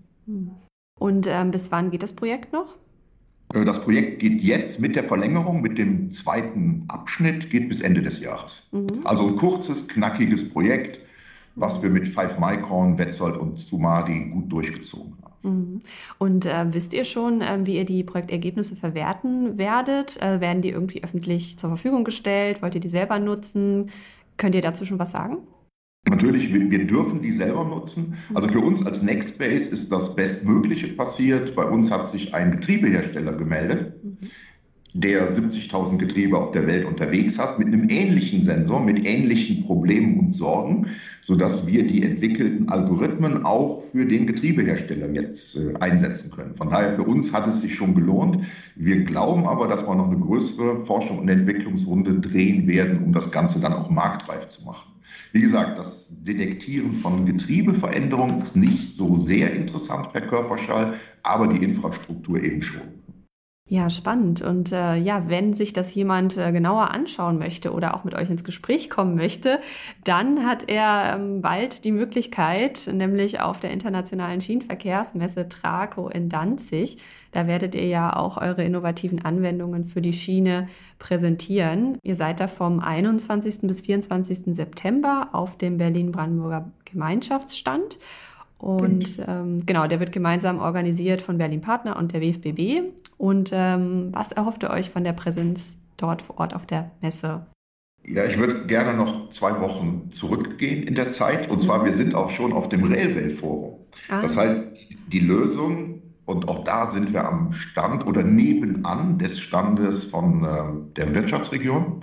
Und 0.97 1.27
ähm, 1.27 1.51
bis 1.51 1.71
wann 1.71 1.91
geht 1.91 2.03
das 2.03 2.13
Projekt 2.13 2.53
noch? 2.53 2.77
Äh, 3.53 3.65
das 3.65 3.81
Projekt 3.81 4.19
geht 4.19 4.41
jetzt 4.41 4.79
mit 4.79 4.95
der 4.95 5.03
Verlängerung, 5.03 5.61
mit 5.61 5.77
dem 5.77 6.11
zweiten 6.11 6.85
Abschnitt, 6.87 7.49
geht 7.49 7.69
bis 7.69 7.81
Ende 7.81 8.01
des 8.01 8.19
Jahres. 8.19 8.67
Mhm. 8.71 9.01
Also 9.03 9.27
ein 9.27 9.35
kurzes, 9.35 9.87
knackiges 9.87 10.49
Projekt, 10.49 11.01
was 11.55 11.81
wir 11.81 11.89
mit 11.89 12.07
Five 12.07 12.39
Micron, 12.39 12.97
Wetzold 12.97 13.37
und 13.37 13.59
Sumadi 13.59 14.29
gut 14.31 14.51
durchgezogen 14.51 15.13
haben. 15.23 15.31
Mhm. 15.43 15.81
Und 16.17 16.45
äh, 16.45 16.65
wisst 16.71 16.93
ihr 16.93 17.03
schon, 17.03 17.41
äh, 17.41 17.59
wie 17.63 17.77
ihr 17.77 17.85
die 17.85 18.03
Projektergebnisse 18.03 18.75
verwerten 18.75 19.57
werdet? 19.57 20.21
Äh, 20.21 20.39
werden 20.39 20.61
die 20.61 20.69
irgendwie 20.69 21.03
öffentlich 21.03 21.57
zur 21.57 21.69
Verfügung 21.71 22.03
gestellt? 22.03 22.61
Wollt 22.61 22.75
ihr 22.75 22.81
die 22.81 22.87
selber 22.87 23.19
nutzen? 23.19 23.87
Könnt 24.37 24.55
ihr 24.55 24.61
dazu 24.61 24.85
schon 24.85 24.99
was 24.99 25.11
sagen? 25.11 25.37
Natürlich, 26.09 26.51
wir, 26.51 26.71
wir, 26.71 26.87
dürfen 26.87 27.21
die 27.21 27.31
selber 27.31 27.63
nutzen. 27.63 28.17
Also 28.33 28.47
für 28.47 28.59
uns 28.59 28.83
als 28.85 29.03
Nextbase 29.03 29.69
ist 29.69 29.91
das 29.91 30.15
Bestmögliche 30.15 30.87
passiert. 30.87 31.55
Bei 31.55 31.65
uns 31.65 31.91
hat 31.91 32.07
sich 32.07 32.33
ein 32.33 32.51
Getriebehersteller 32.51 33.33
gemeldet, 33.33 33.93
der 34.93 35.31
70.000 35.31 35.99
Getriebe 35.99 36.39
auf 36.39 36.53
der 36.53 36.65
Welt 36.65 36.85
unterwegs 36.85 37.37
hat, 37.37 37.59
mit 37.59 37.67
einem 37.67 37.87
ähnlichen 37.89 38.41
Sensor, 38.41 38.83
mit 38.83 39.05
ähnlichen 39.05 39.63
Problemen 39.63 40.19
und 40.19 40.33
Sorgen, 40.33 40.87
sodass 41.21 41.67
wir 41.67 41.85
die 41.85 42.01
entwickelten 42.01 42.67
Algorithmen 42.69 43.45
auch 43.45 43.83
für 43.83 44.05
den 44.05 44.25
Getriebehersteller 44.25 45.11
jetzt 45.11 45.55
äh, 45.55 45.75
einsetzen 45.79 46.31
können. 46.31 46.55
Von 46.55 46.71
daher 46.71 46.91
für 46.91 47.03
uns 47.03 47.31
hat 47.31 47.47
es 47.47 47.61
sich 47.61 47.75
schon 47.75 47.93
gelohnt. 47.93 48.45
Wir 48.75 49.03
glauben 49.03 49.45
aber, 49.45 49.67
dass 49.67 49.85
wir 49.87 49.93
noch 49.93 50.07
eine 50.07 50.19
größere 50.19 50.83
Forschung 50.83 51.19
und 51.19 51.29
Entwicklungsrunde 51.29 52.19
drehen 52.19 52.67
werden, 52.67 53.03
um 53.03 53.13
das 53.13 53.31
Ganze 53.31 53.59
dann 53.59 53.73
auch 53.73 53.91
marktreif 53.91 54.49
zu 54.49 54.65
machen. 54.65 54.91
Wie 55.31 55.41
gesagt, 55.41 55.77
das 55.77 56.09
Detektieren 56.23 56.93
von 56.93 57.25
Getriebeveränderungen 57.25 58.41
ist 58.41 58.55
nicht 58.55 58.95
so 58.95 59.17
sehr 59.17 59.53
interessant 59.53 60.11
per 60.11 60.21
Körperschall, 60.21 60.99
aber 61.23 61.47
die 61.47 61.63
Infrastruktur 61.63 62.41
eben 62.41 62.61
schon. 62.61 63.00
Ja, 63.73 63.89
spannend. 63.89 64.41
Und 64.41 64.73
äh, 64.73 64.97
ja, 64.97 65.29
wenn 65.29 65.53
sich 65.53 65.71
das 65.71 65.95
jemand 65.95 66.35
äh, 66.35 66.51
genauer 66.51 66.91
anschauen 66.91 67.37
möchte 67.37 67.71
oder 67.71 67.95
auch 67.95 68.03
mit 68.03 68.13
euch 68.15 68.29
ins 68.29 68.43
Gespräch 68.43 68.89
kommen 68.89 69.15
möchte, 69.15 69.61
dann 70.03 70.45
hat 70.45 70.67
er 70.67 71.15
ähm, 71.15 71.39
bald 71.39 71.85
die 71.85 71.93
Möglichkeit, 71.93 72.89
nämlich 72.91 73.39
auf 73.39 73.61
der 73.61 73.71
internationalen 73.71 74.41
Schienenverkehrsmesse 74.41 75.47
Traco 75.47 76.09
in 76.09 76.27
Danzig. 76.27 76.97
Da 77.31 77.47
werdet 77.47 77.73
ihr 77.73 77.87
ja 77.87 78.13
auch 78.13 78.35
eure 78.35 78.61
innovativen 78.61 79.23
Anwendungen 79.23 79.85
für 79.85 80.01
die 80.01 80.11
Schiene 80.11 80.67
präsentieren. 80.99 81.97
Ihr 82.03 82.17
seid 82.17 82.41
da 82.41 82.47
vom 82.47 82.81
21. 82.81 83.61
bis 83.61 83.79
24. 83.79 84.53
September 84.53 85.29
auf 85.31 85.57
dem 85.57 85.77
Berlin-Brandenburger 85.77 86.69
Gemeinschaftsstand. 86.83 87.99
Und 88.61 89.17
ähm, 89.27 89.65
genau, 89.65 89.87
der 89.87 89.99
wird 89.99 90.11
gemeinsam 90.11 90.59
organisiert 90.59 91.23
von 91.23 91.39
Berlin 91.39 91.61
Partner 91.61 91.95
und 91.97 92.13
der 92.13 92.21
WFBB. 92.21 92.83
Und 93.17 93.49
ähm, 93.51 94.09
was 94.11 94.31
erhofft 94.31 94.61
ihr 94.63 94.69
euch 94.69 94.91
von 94.91 95.03
der 95.03 95.13
Präsenz 95.13 95.81
dort 95.97 96.21
vor 96.21 96.37
Ort 96.37 96.53
auf 96.53 96.67
der 96.67 96.91
Messe? 97.01 97.47
Ja, 98.05 98.23
ich 98.25 98.37
würde 98.37 98.67
gerne 98.67 98.95
noch 98.95 99.31
zwei 99.31 99.59
Wochen 99.61 100.11
zurückgehen 100.11 100.83
in 100.83 100.93
der 100.93 101.09
Zeit. 101.09 101.49
Und 101.49 101.63
zwar, 101.63 101.83
wir 101.85 101.93
sind 101.93 102.13
auch 102.13 102.29
schon 102.29 102.53
auf 102.53 102.69
dem 102.69 102.83
Railway 102.83 103.31
Forum. 103.31 103.79
Ah. 104.09 104.21
Das 104.21 104.37
heißt, 104.37 104.57
die 105.11 105.19
Lösung, 105.19 106.03
und 106.25 106.47
auch 106.47 106.63
da 106.63 106.91
sind 106.91 107.13
wir 107.13 107.25
am 107.25 107.53
Stand 107.53 108.05
oder 108.05 108.21
nebenan 108.21 109.17
des 109.17 109.39
Standes 109.39 110.03
von 110.03 110.45
äh, 110.45 110.95
der 110.97 111.15
Wirtschaftsregion. 111.15 112.01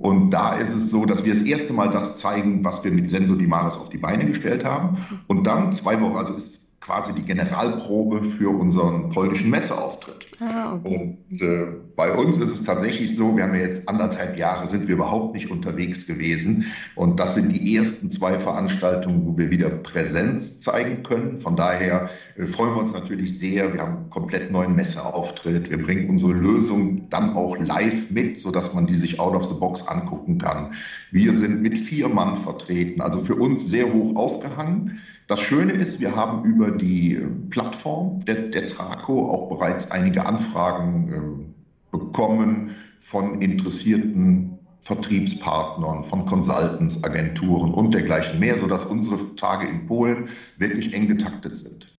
Und 0.00 0.30
da 0.30 0.56
ist 0.56 0.74
es 0.74 0.90
so, 0.90 1.04
dass 1.04 1.26
wir 1.26 1.34
das 1.34 1.42
erste 1.42 1.74
Mal 1.74 1.90
das 1.90 2.16
zeigen, 2.16 2.64
was 2.64 2.82
wir 2.82 2.90
mit 2.90 3.10
Sensor 3.10 3.36
Dimaris 3.36 3.76
auf 3.76 3.90
die 3.90 3.98
Beine 3.98 4.24
gestellt 4.24 4.64
haben. 4.64 4.96
Und 5.26 5.46
dann 5.46 5.72
zwei 5.72 6.00
Wochen, 6.00 6.16
also 6.16 6.32
ist 6.34 6.69
quasi 6.80 7.12
die 7.12 7.22
Generalprobe 7.22 8.24
für 8.24 8.48
unseren 8.48 9.10
polnischen 9.10 9.50
Messeauftritt. 9.50 10.26
Ah, 10.40 10.74
okay. 10.74 11.16
Und 11.30 11.42
äh, 11.42 11.66
bei 11.94 12.10
uns 12.10 12.38
ist 12.38 12.50
es 12.50 12.62
tatsächlich 12.64 13.16
so, 13.16 13.36
wir 13.36 13.44
haben 13.44 13.54
ja 13.54 13.60
jetzt 13.60 13.86
anderthalb 13.86 14.38
Jahre, 14.38 14.68
sind 14.70 14.88
wir 14.88 14.94
überhaupt 14.94 15.34
nicht 15.34 15.50
unterwegs 15.50 16.06
gewesen. 16.06 16.64
Und 16.96 17.20
das 17.20 17.34
sind 17.34 17.52
die 17.52 17.76
ersten 17.76 18.10
zwei 18.10 18.38
Veranstaltungen, 18.38 19.26
wo 19.26 19.36
wir 19.36 19.50
wieder 19.50 19.68
Präsenz 19.68 20.60
zeigen 20.62 21.02
können. 21.02 21.40
Von 21.40 21.54
daher 21.54 22.08
äh, 22.36 22.46
freuen 22.46 22.74
wir 22.74 22.80
uns 22.80 22.94
natürlich 22.94 23.38
sehr. 23.38 23.74
Wir 23.74 23.82
haben 23.82 23.96
einen 23.96 24.10
komplett 24.10 24.50
neuen 24.50 24.74
Messeauftritt. 24.74 25.68
Wir 25.68 25.82
bringen 25.82 26.08
unsere 26.08 26.32
Lösung 26.32 27.10
dann 27.10 27.36
auch 27.36 27.58
live 27.58 28.10
mit, 28.10 28.38
sodass 28.38 28.72
man 28.72 28.86
die 28.86 28.94
sich 28.94 29.20
out 29.20 29.34
of 29.34 29.44
the 29.44 29.60
box 29.60 29.86
angucken 29.86 30.38
kann. 30.38 30.72
Wir 31.10 31.36
sind 31.36 31.60
mit 31.60 31.78
vier 31.78 32.08
Mann 32.08 32.38
vertreten, 32.38 33.02
also 33.02 33.18
für 33.18 33.34
uns 33.34 33.68
sehr 33.68 33.92
hoch 33.92 34.16
aufgehangen. 34.16 35.00
Das 35.30 35.38
Schöne 35.38 35.74
ist, 35.74 36.00
wir 36.00 36.16
haben 36.16 36.44
über 36.44 36.72
die 36.72 37.14
äh, 37.14 37.24
Plattform 37.50 38.18
der, 38.24 38.48
der 38.48 38.66
Traco 38.66 39.30
auch 39.30 39.48
bereits 39.48 39.88
einige 39.92 40.26
Anfragen 40.26 41.46
äh, 41.92 41.96
bekommen 41.96 42.74
von 42.98 43.40
interessierten 43.40 44.58
Vertriebspartnern, 44.82 46.02
von 46.02 46.26
Consultants, 46.26 47.04
Agenturen 47.04 47.72
und 47.72 47.94
dergleichen 47.94 48.40
mehr, 48.40 48.58
sodass 48.58 48.84
unsere 48.84 49.36
Tage 49.36 49.68
in 49.68 49.86
Polen 49.86 50.30
wirklich 50.58 50.92
eng 50.94 51.06
getaktet 51.06 51.54
sind. 51.54 51.94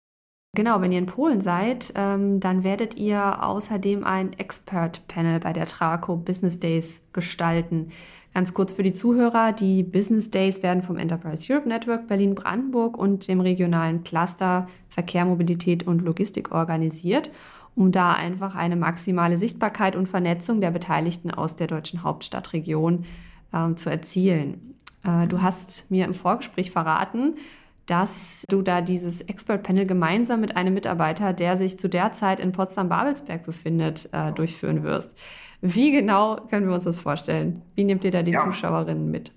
Genau, 0.54 0.82
wenn 0.82 0.92
ihr 0.92 1.00
in 1.00 1.06
Polen 1.06 1.40
seid, 1.40 1.94
ähm, 1.96 2.42
dann 2.42 2.66
werdet 2.66 2.98
ihr 2.98 3.42
außerdem 3.42 4.04
ein 4.04 4.34
Expert-Panel 4.34 5.40
bei 5.40 5.54
der 5.54 5.68
Traco 5.68 6.18
Business 6.18 6.60
Days 6.60 7.08
gestalten. 7.14 7.92
Ganz 8.34 8.54
kurz 8.54 8.72
für 8.72 8.84
die 8.84 8.94
Zuhörer, 8.94 9.52
die 9.52 9.84
Business 9.84 10.32
Days 10.32 10.64
werden 10.64 10.84
vom 10.84 10.98
Enterprise 10.98 11.52
Europe 11.52 11.68
Network 11.68 12.08
Berlin-Brandenburg 12.08 12.98
und 12.98 13.28
dem 13.28 13.42
regionalen 13.42 14.04
Cluster 14.04 14.68
Verkehr, 14.88 15.26
Mobilität 15.26 15.86
und 15.86 16.02
Logistik 16.02 16.52
organisiert, 16.52 17.30
um 17.76 17.92
da 17.92 18.14
einfach 18.14 18.56
eine 18.56 18.78
maximale 18.78 19.36
Sichtbarkeit 19.36 19.98
und 19.98 20.08
Vernetzung 20.08 20.62
der 20.62 20.72
Beteiligten 20.72 21.32
aus 21.32 21.58
der 21.58 21.68
deutschen 21.68 22.04
Hauptstadtregion 22.04 23.06
äh, 23.52 23.74
zu 23.76 23.90
erzielen. 23.90 24.76
Äh, 25.04 25.28
du 25.28 25.42
hast 25.42 25.92
mir 25.92 26.06
im 26.06 26.14
Vorgespräch 26.14 26.72
verraten, 26.72 27.36
dass 27.86 28.46
du 28.48 28.62
da 28.62 28.80
dieses 28.80 29.20
Expert-Panel 29.20 29.86
gemeinsam 29.86 30.40
mit 30.40 30.56
einem 30.56 30.74
Mitarbeiter, 30.74 31.34
der 31.34 31.58
sich 31.58 31.78
zu 31.78 31.90
der 31.90 32.14
Zeit 32.14 32.40
in 32.40 32.54
Potsdam-Babelsberg 32.54 33.44
befindet, 33.44 34.08
äh, 34.14 34.32
durchführen 34.32 34.84
wirst. 34.84 35.18
Wie 35.62 35.92
genau 35.92 36.38
können 36.50 36.68
wir 36.68 36.74
uns 36.74 36.86
das 36.86 36.98
vorstellen? 36.98 37.62
Wie 37.76 37.84
nehmt 37.84 38.04
ihr 38.04 38.12
da 38.12 38.24
die 38.24 38.32
ja. 38.32 38.44
Zuschauerinnen 38.44 39.12
mit? 39.12 39.32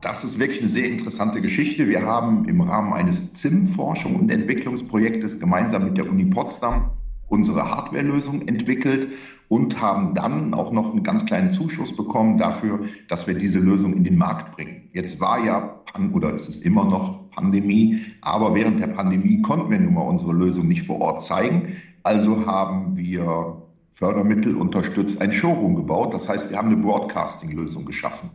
Das 0.00 0.24
ist 0.24 0.38
wirklich 0.38 0.62
eine 0.62 0.70
sehr 0.70 0.88
interessante 0.88 1.42
Geschichte. 1.42 1.88
Wir 1.88 2.02
haben 2.02 2.48
im 2.48 2.60
Rahmen 2.60 2.92
eines 2.92 3.34
ZIM-Forschung 3.34 4.16
und 4.16 4.30
Entwicklungsprojektes 4.30 5.40
gemeinsam 5.40 5.84
mit 5.84 5.98
der 5.98 6.08
Uni 6.08 6.24
Potsdam 6.26 6.92
unsere 7.26 7.70
Hardwarelösung 7.70 8.48
entwickelt 8.48 9.12
und 9.48 9.80
haben 9.80 10.14
dann 10.14 10.54
auch 10.54 10.72
noch 10.72 10.92
einen 10.92 11.02
ganz 11.02 11.26
kleinen 11.26 11.52
Zuschuss 11.52 11.94
bekommen 11.94 12.38
dafür, 12.38 12.80
dass 13.08 13.26
wir 13.26 13.34
diese 13.34 13.58
Lösung 13.58 13.92
in 13.92 14.04
den 14.04 14.16
Markt 14.16 14.56
bringen. 14.56 14.88
Jetzt 14.92 15.20
war 15.20 15.44
ja, 15.44 15.82
oder 16.12 16.34
es 16.34 16.48
ist 16.48 16.64
immer 16.64 16.84
noch 16.84 17.30
Pandemie, 17.30 18.04
aber 18.22 18.54
während 18.54 18.80
der 18.80 18.88
Pandemie 18.88 19.42
konnten 19.42 19.70
wir 19.70 19.78
nun 19.78 19.94
mal 19.94 20.02
unsere 20.02 20.32
Lösung 20.32 20.68
nicht 20.68 20.82
vor 20.82 21.00
Ort 21.00 21.24
zeigen. 21.24 21.76
Also 22.02 22.46
haben 22.46 22.96
wir 22.96 23.67
Fördermittel 23.98 24.54
unterstützt 24.54 25.20
ein 25.20 25.32
Showroom 25.32 25.74
gebaut. 25.74 26.14
Das 26.14 26.28
heißt, 26.28 26.50
wir 26.50 26.56
haben 26.56 26.68
eine 26.68 26.76
Broadcasting-Lösung 26.76 27.84
geschaffen. 27.84 28.30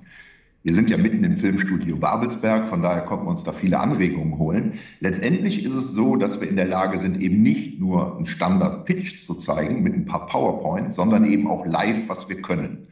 Wir 0.61 0.73
sind 0.73 0.89
ja 0.89 0.97
mitten 0.97 1.23
im 1.23 1.37
Filmstudio 1.37 1.95
Babelsberg, 1.95 2.67
von 2.67 2.81
daher 2.81 3.03
konnten 3.03 3.27
wir 3.27 3.29
uns 3.29 3.43
da 3.43 3.53
viele 3.53 3.79
Anregungen 3.79 4.37
holen. 4.37 4.73
Letztendlich 4.99 5.63
ist 5.63 5.73
es 5.73 5.93
so, 5.93 6.17
dass 6.17 6.41
wir 6.41 6.49
in 6.49 6.57
der 6.57 6.65
Lage 6.67 6.99
sind, 6.99 7.21
eben 7.21 7.41
nicht 7.41 7.79
nur 7.79 8.17
einen 8.17 8.25
Standard-Pitch 8.25 9.19
zu 9.19 9.35
zeigen 9.35 9.83
mit 9.83 9.93
ein 9.93 10.05
paar 10.05 10.27
PowerPoints, 10.27 10.97
sondern 10.97 11.25
eben 11.31 11.47
auch 11.47 11.65
live, 11.65 12.09
was 12.09 12.27
wir 12.27 12.41
können. 12.41 12.87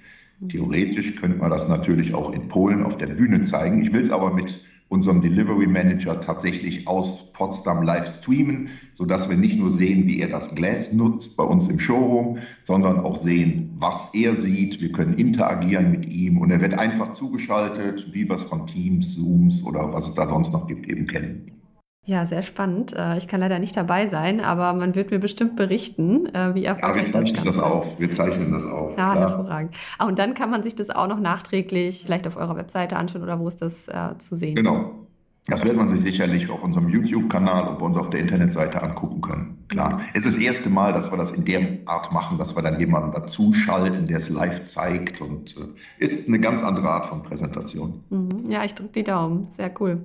Theoretisch 0.47 1.17
könnte 1.17 1.39
man 1.39 1.51
das 1.51 1.67
natürlich 1.67 2.13
auch 2.13 2.31
in 2.31 2.47
Polen 2.47 2.85
auf 2.85 2.97
der 2.97 3.07
Bühne 3.07 3.41
zeigen. 3.41 3.83
Ich 3.83 3.91
will 3.91 4.01
es 4.01 4.11
aber 4.11 4.33
mit 4.33 4.61
unserem 4.91 5.21
Delivery 5.21 5.67
Manager 5.67 6.19
tatsächlich 6.19 6.85
aus 6.85 7.31
Potsdam 7.31 7.81
live 7.81 8.07
streamen, 8.07 8.69
sodass 8.95 9.29
wir 9.29 9.37
nicht 9.37 9.57
nur 9.57 9.71
sehen, 9.71 10.05
wie 10.05 10.19
er 10.19 10.27
das 10.27 10.53
Glass 10.53 10.91
nutzt 10.91 11.37
bei 11.37 11.45
uns 11.45 11.69
im 11.69 11.79
Showroom, 11.79 12.39
sondern 12.63 12.99
auch 12.99 13.15
sehen, 13.15 13.71
was 13.77 14.13
er 14.13 14.35
sieht. 14.35 14.81
Wir 14.81 14.91
können 14.91 15.13
interagieren 15.13 15.91
mit 15.91 16.05
ihm 16.07 16.39
und 16.39 16.51
er 16.51 16.59
wird 16.59 16.73
einfach 16.73 17.13
zugeschaltet, 17.13 18.13
wie 18.13 18.27
wir 18.27 18.35
es 18.35 18.43
von 18.43 18.67
Teams, 18.67 19.15
Zooms 19.15 19.63
oder 19.63 19.93
was 19.93 20.09
es 20.09 20.13
da 20.13 20.27
sonst 20.27 20.51
noch 20.51 20.67
gibt, 20.67 20.89
eben 20.89 21.07
kennen. 21.07 21.60
Ja, 22.03 22.25
sehr 22.25 22.41
spannend. 22.41 22.93
Äh, 22.93 23.17
ich 23.17 23.27
kann 23.27 23.39
leider 23.39 23.59
nicht 23.59 23.77
dabei 23.77 24.07
sein, 24.07 24.41
aber 24.41 24.73
man 24.73 24.95
wird 24.95 25.11
mir 25.11 25.19
bestimmt 25.19 25.55
berichten, 25.55 26.25
äh, 26.33 26.55
wie 26.55 26.65
erfolgreich 26.65 26.97
ja, 26.97 27.05
wir 27.05 27.11
zeichnen 27.13 27.45
das, 27.45 27.57
das 27.57 27.63
auf. 27.63 27.99
Wir 27.99 28.09
zeichnen 28.09 28.51
das 28.51 28.65
auf. 28.65 28.97
Ja, 28.97 29.13
klar. 29.13 29.19
hervorragend. 29.29 29.75
Ah, 29.99 30.07
und 30.07 30.17
dann 30.17 30.33
kann 30.33 30.49
man 30.49 30.63
sich 30.63 30.75
das 30.75 30.89
auch 30.89 31.07
noch 31.07 31.19
nachträglich 31.19 32.03
vielleicht 32.03 32.25
auf 32.25 32.37
eurer 32.37 32.55
Webseite 32.55 32.97
anschauen 32.97 33.21
oder 33.21 33.39
wo 33.39 33.47
ist 33.47 33.61
das 33.61 33.87
äh, 33.87 34.17
zu 34.17 34.35
sehen? 34.35 34.55
Genau. 34.55 35.07
Das 35.47 35.65
wird 35.65 35.75
man 35.75 35.89
sich 35.89 36.01
sicherlich 36.01 36.49
auf 36.49 36.63
unserem 36.63 36.87
YouTube-Kanal 36.87 37.67
und 37.67 37.79
bei 37.79 37.85
uns 37.85 37.97
auf 37.97 38.09
der 38.09 38.19
Internetseite 38.19 38.81
angucken 38.81 39.21
können. 39.21 39.65
Klar. 39.69 39.97
Mhm. 39.97 40.01
Es 40.13 40.25
ist 40.25 40.35
das 40.35 40.43
erste 40.43 40.69
Mal, 40.69 40.93
dass 40.93 41.11
wir 41.11 41.17
das 41.17 41.31
in 41.31 41.45
der 41.45 41.61
Art 41.85 42.11
machen, 42.11 42.37
dass 42.37 42.55
wir 42.55 42.61
dann 42.61 42.79
jemanden 42.79 43.11
dazuschalten, 43.11 44.05
der 44.07 44.19
es 44.19 44.29
live 44.29 44.63
zeigt 44.65 45.19
und 45.21 45.55
äh, 45.57 46.03
ist 46.03 46.27
eine 46.27 46.39
ganz 46.39 46.63
andere 46.63 46.89
Art 46.89 47.07
von 47.07 47.21
Präsentation. 47.23 48.03
Mhm. 48.09 48.49
Ja, 48.49 48.63
ich 48.63 48.75
drücke 48.75 48.93
die 48.93 49.03
Daumen. 49.03 49.43
Sehr 49.51 49.71
cool. 49.79 50.03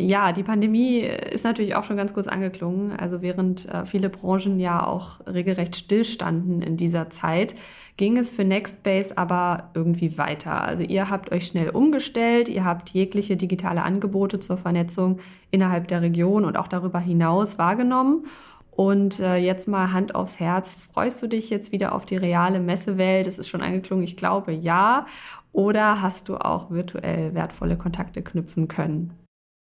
Ja, 0.00 0.30
die 0.30 0.44
Pandemie 0.44 1.00
ist 1.00 1.42
natürlich 1.42 1.74
auch 1.74 1.82
schon 1.82 1.96
ganz 1.96 2.14
kurz 2.14 2.28
angeklungen. 2.28 2.92
Also 2.92 3.20
während 3.20 3.68
äh, 3.68 3.84
viele 3.84 4.08
Branchen 4.08 4.60
ja 4.60 4.86
auch 4.86 5.18
regelrecht 5.26 5.74
stillstanden 5.74 6.62
in 6.62 6.76
dieser 6.76 7.10
Zeit, 7.10 7.56
ging 7.96 8.16
es 8.16 8.30
für 8.30 8.44
Nextbase 8.44 9.18
aber 9.18 9.70
irgendwie 9.74 10.16
weiter. 10.16 10.62
Also 10.62 10.84
ihr 10.84 11.10
habt 11.10 11.32
euch 11.32 11.48
schnell 11.48 11.70
umgestellt, 11.70 12.48
ihr 12.48 12.64
habt 12.64 12.90
jegliche 12.90 13.36
digitale 13.36 13.82
Angebote 13.82 14.38
zur 14.38 14.56
Vernetzung 14.56 15.18
innerhalb 15.50 15.88
der 15.88 16.00
Region 16.00 16.44
und 16.44 16.56
auch 16.56 16.68
darüber 16.68 17.00
hinaus 17.00 17.58
wahrgenommen. 17.58 18.26
Und 18.70 19.18
äh, 19.18 19.34
jetzt 19.38 19.66
mal 19.66 19.92
Hand 19.92 20.14
aufs 20.14 20.38
Herz, 20.38 20.74
freust 20.74 21.20
du 21.24 21.26
dich 21.26 21.50
jetzt 21.50 21.72
wieder 21.72 21.92
auf 21.92 22.06
die 22.06 22.16
reale 22.16 22.60
Messewelt? 22.60 23.26
Es 23.26 23.40
ist 23.40 23.48
schon 23.48 23.62
angeklungen, 23.62 24.04
ich 24.04 24.16
glaube 24.16 24.52
ja. 24.52 25.06
Oder 25.50 26.02
hast 26.02 26.28
du 26.28 26.36
auch 26.36 26.70
virtuell 26.70 27.34
wertvolle 27.34 27.76
Kontakte 27.76 28.22
knüpfen 28.22 28.68
können? 28.68 29.17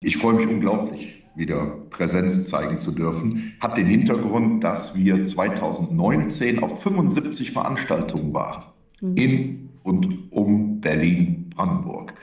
Ich 0.04 0.18
freue 0.18 0.34
mich 0.34 0.46
unglaublich, 0.46 1.24
wieder 1.34 1.64
Präsenz 1.88 2.46
zeigen 2.46 2.78
zu 2.78 2.90
dürfen. 2.90 3.54
Hat 3.60 3.78
den 3.78 3.86
Hintergrund, 3.86 4.62
dass 4.62 4.94
wir 4.94 5.24
2019 5.24 6.62
auf 6.62 6.82
75 6.82 7.52
Veranstaltungen 7.52 8.34
waren. 8.34 8.64
Mhm. 9.00 9.16
In 9.16 9.68
und 9.82 10.30
um 10.30 10.80
Berlin-Brandenburg. 10.80 12.14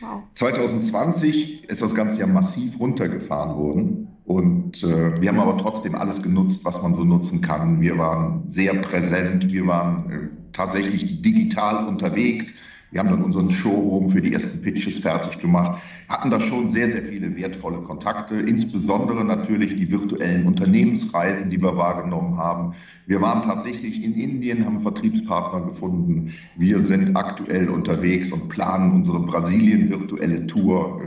Wow. 0.00 0.22
2020 0.34 1.68
ist 1.68 1.82
das 1.82 1.94
Ganze 1.94 2.20
ja 2.20 2.26
massiv 2.26 2.78
runtergefahren 2.78 3.56
worden. 3.56 4.08
Und 4.24 4.82
äh, 4.84 5.20
wir 5.20 5.28
haben 5.28 5.40
aber 5.40 5.58
trotzdem 5.58 5.96
alles 5.96 6.22
genutzt, 6.22 6.64
was 6.64 6.80
man 6.80 6.94
so 6.94 7.02
nutzen 7.02 7.40
kann. 7.40 7.80
Wir 7.80 7.98
waren 7.98 8.48
sehr 8.48 8.74
präsent, 8.74 9.52
wir 9.52 9.66
waren 9.66 10.10
äh, 10.10 10.28
tatsächlich 10.52 11.20
digital 11.20 11.86
unterwegs. 11.86 12.52
Wir 12.94 13.00
haben 13.00 13.10
dann 13.10 13.24
unseren 13.24 13.50
Showroom 13.50 14.08
für 14.08 14.22
die 14.22 14.32
ersten 14.32 14.62
Pitches 14.62 15.00
fertig 15.00 15.38
gemacht 15.40 15.82
hatten 16.08 16.30
da 16.30 16.40
schon 16.40 16.68
sehr, 16.68 16.90
sehr 16.90 17.02
viele 17.02 17.34
wertvolle 17.36 17.78
Kontakte, 17.78 18.36
insbesondere 18.36 19.24
natürlich 19.24 19.76
die 19.76 19.90
virtuellen 19.90 20.46
Unternehmensreisen, 20.46 21.50
die 21.50 21.60
wir 21.60 21.76
wahrgenommen 21.76 22.36
haben. 22.36 22.74
Wir 23.06 23.20
waren 23.20 23.42
tatsächlich 23.42 24.02
in 24.02 24.14
Indien, 24.14 24.64
haben 24.64 24.80
Vertriebspartner 24.80 25.66
gefunden. 25.66 26.32
Wir 26.56 26.80
sind 26.80 27.16
aktuell 27.16 27.68
unterwegs 27.68 28.32
und 28.32 28.48
planen 28.48 28.92
unsere 28.92 29.20
Brasilien-virtuelle 29.20 30.46
Tour. 30.46 31.00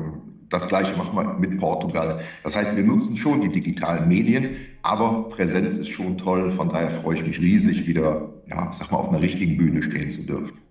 Das 0.50 0.68
gleiche 0.68 0.96
machen 0.98 1.16
wir 1.16 1.34
mit 1.40 1.60
Portugal. 1.60 2.22
Das 2.44 2.56
heißt, 2.56 2.76
wir 2.76 2.84
nutzen 2.84 3.18
schon 3.18 3.42
die 3.42 3.50
digitalen 3.50 4.08
Medien, 4.08 4.56
aber 4.82 5.30
Präsenz 5.30 5.78
ist 5.78 5.90
schon 5.90 6.18
toll. 6.18 6.52
Von 6.54 6.70
daher 6.70 6.90
freue 6.90 7.18
ich 7.18 7.26
mich 7.26 7.40
riesig, 7.40 7.86
wieder, 7.86 8.30
ja, 8.48 8.72
sag 8.74 8.92
mal, 8.92 9.00
auf 9.00 9.10
einer 9.10 9.22
richtigen 9.22 9.58
Bühne 9.58 9.84
stehen 9.84 10.12
zu 10.12 10.22
dürfen. 10.22 10.67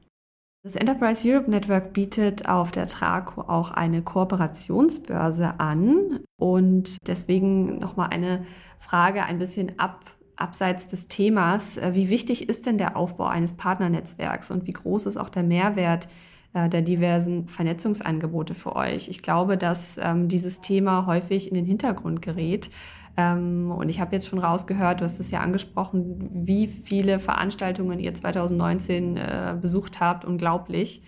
Das 0.66 0.74
Enterprise 0.74 1.22
Europe 1.24 1.48
Network 1.48 1.92
bietet 1.92 2.48
auf 2.48 2.72
der 2.72 2.88
Traco 2.88 3.42
auch 3.42 3.70
eine 3.70 4.02
Kooperationsbörse 4.02 5.60
an 5.60 6.18
und 6.38 6.96
deswegen 7.06 7.78
nochmal 7.78 8.08
eine 8.10 8.44
Frage 8.76 9.22
ein 9.22 9.38
bisschen 9.38 9.78
ab, 9.78 10.00
abseits 10.34 10.88
des 10.88 11.06
Themas. 11.06 11.76
Äh, 11.76 11.94
wie 11.94 12.10
wichtig 12.10 12.48
ist 12.48 12.66
denn 12.66 12.78
der 12.78 12.96
Aufbau 12.96 13.26
eines 13.26 13.52
Partnernetzwerks 13.52 14.50
und 14.50 14.66
wie 14.66 14.72
groß 14.72 15.06
ist 15.06 15.18
auch 15.18 15.28
der 15.28 15.44
Mehrwert 15.44 16.08
äh, 16.52 16.68
der 16.68 16.82
diversen 16.82 17.46
Vernetzungsangebote 17.46 18.56
für 18.56 18.74
euch? 18.74 19.08
Ich 19.08 19.22
glaube, 19.22 19.56
dass 19.56 20.00
ähm, 20.02 20.26
dieses 20.26 20.62
Thema 20.62 21.06
häufig 21.06 21.46
in 21.46 21.54
den 21.54 21.64
Hintergrund 21.64 22.22
gerät 22.22 22.70
und 23.18 23.88
ich 23.88 24.00
habe 24.00 24.14
jetzt 24.14 24.28
schon 24.28 24.38
rausgehört, 24.38 25.00
du 25.00 25.04
hast 25.04 25.18
es 25.18 25.30
ja 25.30 25.40
angesprochen, 25.40 26.28
wie 26.32 26.66
viele 26.66 27.18
Veranstaltungen 27.18 27.98
ihr 27.98 28.12
2019 28.12 29.16
äh, 29.16 29.56
besucht 29.60 30.00
habt. 30.00 30.24
Unglaublich. 30.24 31.02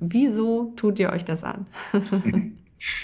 Wieso 0.00 0.72
tut 0.74 0.98
ihr 0.98 1.10
euch 1.10 1.24
das 1.24 1.44
an? 1.44 1.66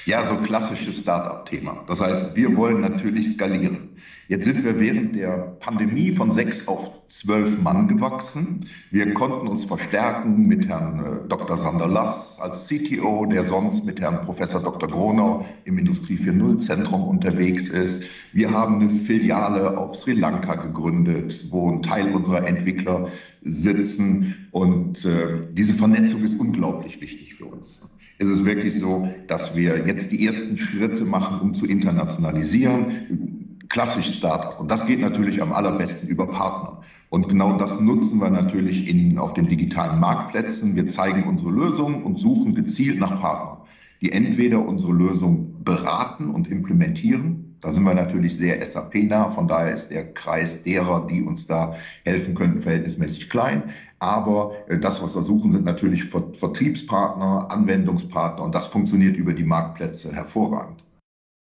ja, 0.07 0.27
so 0.27 0.35
klassisches 0.37 0.99
Startup-Thema. 1.01 1.85
Das 1.87 2.01
heißt, 2.01 2.35
wir 2.35 2.57
wollen 2.57 2.81
natürlich 2.81 3.35
skalieren. 3.35 3.91
Jetzt 4.29 4.45
sind 4.45 4.63
wir 4.63 4.79
während 4.79 5.17
der 5.17 5.57
Pandemie 5.59 6.13
von 6.13 6.33
sechs 6.33 6.69
auf 6.69 7.07
zwölf 7.09 7.63
Mann 7.63 7.89
gewachsen. 7.89 8.67
Wir 8.91 9.15
konnten 9.15 9.49
uns 9.49 9.65
verstärken 9.65 10.47
mit 10.47 10.69
Herrn 10.69 11.01
äh, 11.01 11.29
Dr. 11.29 11.57
Sander 11.57 11.89
Lass 11.89 12.39
als 12.39 12.69
CTO, 12.69 13.25
der 13.25 13.45
sonst 13.45 13.87
mit 13.87 14.03
Herrn 14.03 14.21
Professor 14.21 14.63
Dr. 14.63 14.87
Gronau 14.87 15.47
im 15.65 15.79
Industrie 15.79 16.17
4.0 16.17 16.59
Zentrum 16.59 17.05
unterwegs 17.05 17.71
ist. 17.71 18.03
Wir 18.35 18.51
haben 18.51 18.83
eine 18.83 18.91
Filiale 18.91 19.79
auf 19.79 19.97
Sri 19.97 20.13
Lanka 20.13 20.57
gegründet, 20.57 21.47
wo 21.49 21.71
ein 21.71 21.83
Teil 21.83 22.13
unserer 22.15 22.47
Entwickler 22.47 23.09
sitzen. 23.41 24.49
Und 24.51 25.07
äh, 25.07 25.49
diese 25.53 25.73
Vernetzung 25.73 26.23
ist 26.23 26.39
unglaublich 26.39 27.01
wichtig 27.01 27.35
für 27.37 27.47
uns 27.47 27.81
ist 28.19 28.29
es 28.29 28.45
wirklich 28.45 28.79
so, 28.81 29.09
dass 29.29 29.57
wir 29.57 29.87
jetzt 29.87 30.11
die 30.11 30.27
ersten 30.27 30.59
Schritte 30.59 31.05
machen, 31.05 31.41
um 31.41 31.55
zu 31.55 31.67
internationalisieren 31.67 33.28
klassisches 33.69 34.17
Startup. 34.17 34.59
Und 34.59 34.71
das 34.71 34.87
geht 34.87 35.01
natürlich 35.01 35.43
am 35.43 35.53
allerbesten 35.53 36.09
über 36.09 36.27
Partner. 36.27 36.83
Und 37.11 37.29
genau 37.29 37.57
das 37.57 37.81
nutzen 37.81 38.21
wir 38.21 38.31
natürlich 38.31 38.89
in, 38.89 39.19
auf 39.19 39.33
den 39.33 39.47
digitalen 39.47 39.99
Marktplätzen. 39.99 40.77
Wir 40.77 40.89
zeigen 40.89 41.25
unsere 41.25 41.51
Lösung 41.51 42.05
und 42.05 42.19
suchen 42.19 42.55
gezielt 42.55 43.01
nach 43.01 43.21
Partnern, 43.21 43.67
die 44.03 44.13
entweder 44.13 44.67
unsere 44.67 44.93
Lösung 44.93 45.65
beraten 45.65 46.31
und 46.31 46.49
implementieren. 46.49 47.57
Da 47.61 47.73
sind 47.73 47.83
wir 47.83 47.95
natürlich 47.95 48.37
sehr 48.37 48.65
SAP-nah. 48.65 49.31
Von 49.31 49.49
daher 49.49 49.73
ist 49.73 49.89
der 49.89 50.13
Kreis 50.13 50.63
derer, 50.63 51.07
die 51.11 51.23
uns 51.23 51.47
da 51.47 51.75
helfen 52.05 52.35
könnten, 52.35 52.63
verhältnismäßig 52.63 53.31
klein. 53.31 53.71
Aber 53.99 54.53
äh, 54.69 54.79
das, 54.79 55.03
was 55.03 55.17
wir 55.17 55.23
suchen, 55.23 55.53
sind 55.53 55.65
natürlich 55.65 56.05
Vertriebspartner, 56.05 57.51
Anwendungspartner. 57.51 58.45
Und 58.45 58.55
das 58.55 58.67
funktioniert 58.69 59.17
über 59.17 59.33
die 59.33 59.45
Marktplätze 59.45 60.15
hervorragend. 60.15 60.85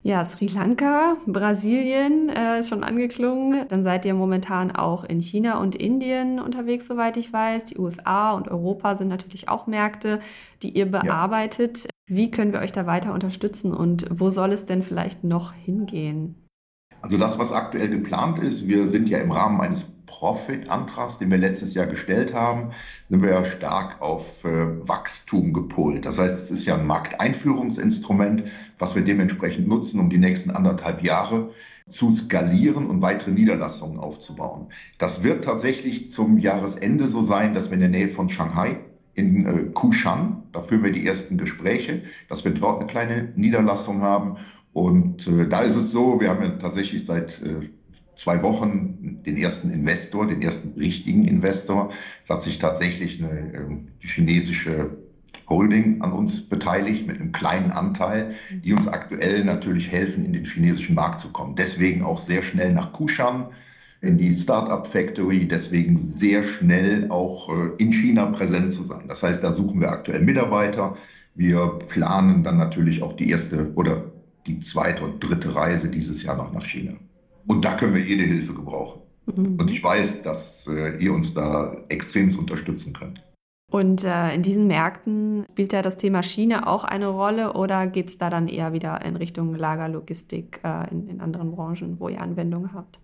Ja, 0.07 0.23
Sri 0.23 0.47
Lanka, 0.47 1.17
Brasilien 1.25 2.29
äh, 2.29 2.59
ist 2.59 2.69
schon 2.69 2.85
angeklungen. 2.85 3.67
Dann 3.67 3.83
seid 3.83 4.05
ihr 4.05 4.13
momentan 4.13 4.73
auch 4.73 5.03
in 5.03 5.19
China 5.19 5.59
und 5.59 5.75
Indien 5.75 6.39
unterwegs, 6.39 6.87
soweit 6.87 7.17
ich 7.17 7.33
weiß. 7.33 7.65
Die 7.65 7.77
USA 7.77 8.31
und 8.31 8.47
Europa 8.47 8.95
sind 8.95 9.09
natürlich 9.09 9.49
auch 9.49 9.67
Märkte, 9.67 10.21
die 10.63 10.69
ihr 10.69 10.89
bearbeitet. 10.89 11.83
Ja. 11.83 11.89
Wie 12.05 12.31
können 12.31 12.53
wir 12.53 12.61
euch 12.61 12.71
da 12.71 12.85
weiter 12.85 13.13
unterstützen 13.13 13.73
und 13.73 14.05
wo 14.09 14.29
soll 14.29 14.53
es 14.53 14.63
denn 14.63 14.81
vielleicht 14.81 15.25
noch 15.25 15.51
hingehen? 15.51 16.46
Also 17.07 17.17
das, 17.17 17.39
was 17.39 17.53
aktuell 17.53 17.87
geplant 17.87 18.37
ist, 18.39 18.67
wir 18.67 18.85
sind 18.87 19.07
ja 19.07 19.19
im 19.19 19.31
Rahmen 19.31 19.61
eines 19.61 19.85
Profit-Antrags, 20.07 21.17
den 21.17 21.31
wir 21.31 21.37
letztes 21.37 21.73
Jahr 21.73 21.85
gestellt 21.85 22.33
haben, 22.33 22.71
sind 23.07 23.21
wir 23.21 23.29
ja 23.29 23.45
stark 23.45 24.01
auf 24.01 24.43
äh, 24.43 24.85
Wachstum 24.85 25.53
gepolt. 25.53 26.05
Das 26.05 26.19
heißt, 26.19 26.43
es 26.43 26.51
ist 26.51 26.65
ja 26.65 26.75
ein 26.75 26.85
Markteinführungsinstrument, 26.85 28.43
was 28.77 28.95
wir 28.95 29.05
dementsprechend 29.05 29.69
nutzen, 29.69 30.01
um 30.01 30.09
die 30.09 30.17
nächsten 30.17 30.51
anderthalb 30.51 31.01
Jahre 31.01 31.51
zu 31.87 32.11
skalieren 32.11 32.87
und 32.87 33.01
weitere 33.01 33.31
Niederlassungen 33.31 34.01
aufzubauen. 34.01 34.67
Das 34.97 35.23
wird 35.23 35.45
tatsächlich 35.45 36.11
zum 36.11 36.37
Jahresende 36.39 37.07
so 37.07 37.21
sein, 37.21 37.53
dass 37.53 37.69
wir 37.69 37.75
in 37.75 37.79
der 37.79 37.89
Nähe 37.89 38.09
von 38.09 38.27
Shanghai 38.27 38.81
in 39.17 39.45
äh, 39.45 39.63
Kushan, 39.73 40.43
da 40.51 40.61
führen 40.61 40.83
wir 40.83 40.91
die 40.91 41.07
ersten 41.07 41.37
Gespräche, 41.37 42.03
dass 42.27 42.43
wir 42.43 42.51
dort 42.51 42.79
eine 42.79 42.87
kleine 42.87 43.31
Niederlassung 43.35 44.01
haben. 44.01 44.35
Und 44.77 45.27
äh, 45.27 45.47
da 45.47 45.61
ist 45.61 45.75
es 45.75 45.91
so, 45.91 46.21
wir 46.21 46.29
haben 46.29 46.43
ja 46.43 46.51
tatsächlich 46.51 47.03
seit 47.03 47.41
äh, 47.41 47.67
zwei 48.13 48.43
Wochen 48.43 49.23
den 49.25 49.35
ersten 49.35 49.71
Investor, 49.71 50.27
den 50.27 50.43
ersten 50.43 50.77
richtigen 50.77 51.23
Investor. 51.27 51.93
Es 52.23 52.29
hat 52.29 52.43
sich 52.43 52.59
tatsächlich 52.59 53.19
eine 53.19 53.55
ähm, 53.55 53.87
chinesische 53.97 54.99
Holding 55.49 56.03
an 56.03 56.11
uns 56.11 56.47
beteiligt 56.47 57.07
mit 57.07 57.19
einem 57.19 57.31
kleinen 57.31 57.71
Anteil, 57.71 58.35
die 58.51 58.71
uns 58.71 58.87
aktuell 58.87 59.43
natürlich 59.43 59.91
helfen, 59.91 60.23
in 60.23 60.33
den 60.33 60.45
chinesischen 60.45 60.93
Markt 60.93 61.21
zu 61.21 61.29
kommen. 61.29 61.55
Deswegen 61.55 62.03
auch 62.03 62.21
sehr 62.21 62.43
schnell 62.43 62.71
nach 62.71 62.93
Kushan 62.93 63.47
in 64.01 64.19
die 64.19 64.37
Startup 64.37 64.85
Factory, 64.85 65.47
deswegen 65.47 65.97
sehr 65.97 66.43
schnell 66.43 67.09
auch 67.09 67.49
äh, 67.49 67.71
in 67.79 67.91
China 67.91 68.27
präsent 68.27 68.71
zu 68.71 68.83
sein. 68.83 69.07
Das 69.07 69.23
heißt, 69.23 69.43
da 69.43 69.53
suchen 69.53 69.81
wir 69.81 69.89
aktuell 69.89 70.21
Mitarbeiter. 70.21 70.97
Wir 71.33 71.79
planen 71.87 72.43
dann 72.43 72.57
natürlich 72.57 73.01
auch 73.01 73.13
die 73.13 73.31
erste 73.31 73.73
oder 73.73 74.11
die 74.47 74.59
zweite 74.59 75.03
und 75.03 75.23
dritte 75.23 75.55
Reise 75.55 75.89
dieses 75.89 76.23
Jahr 76.23 76.37
noch 76.37 76.51
nach 76.53 76.65
China. 76.65 76.93
Und 77.47 77.63
da 77.65 77.75
können 77.75 77.93
wir 77.93 78.01
jede 78.01 78.23
Hilfe 78.23 78.53
gebrauchen. 78.53 79.01
Mhm. 79.25 79.57
Und 79.59 79.69
ich 79.71 79.83
weiß, 79.83 80.21
dass 80.21 80.67
äh, 80.67 80.97
ihr 80.97 81.13
uns 81.13 81.33
da 81.33 81.75
extrem 81.89 82.33
unterstützen 82.37 82.93
könnt. 82.93 83.21
Und 83.69 84.05
äh, 84.05 84.33
in 84.33 84.43
diesen 84.43 84.67
Märkten 84.67 85.45
spielt 85.51 85.73
ja 85.73 85.81
das 85.81 85.97
Thema 85.97 86.23
Schiene 86.23 86.67
auch 86.67 86.85
eine 86.85 87.07
Rolle 87.07 87.53
oder 87.53 87.85
geht 87.87 88.07
es 88.07 88.17
da 88.17 88.29
dann 88.29 88.47
eher 88.47 88.71
wieder 88.71 89.03
in 89.03 89.17
Richtung 89.17 89.53
Lagerlogistik 89.53 90.61
äh, 90.63 90.89
in, 90.89 91.09
in 91.09 91.19
anderen 91.19 91.51
Branchen, 91.51 91.99
wo 91.99 92.07
ihr 92.07 92.21
Anwendungen 92.21 92.73
habt? 92.73 92.99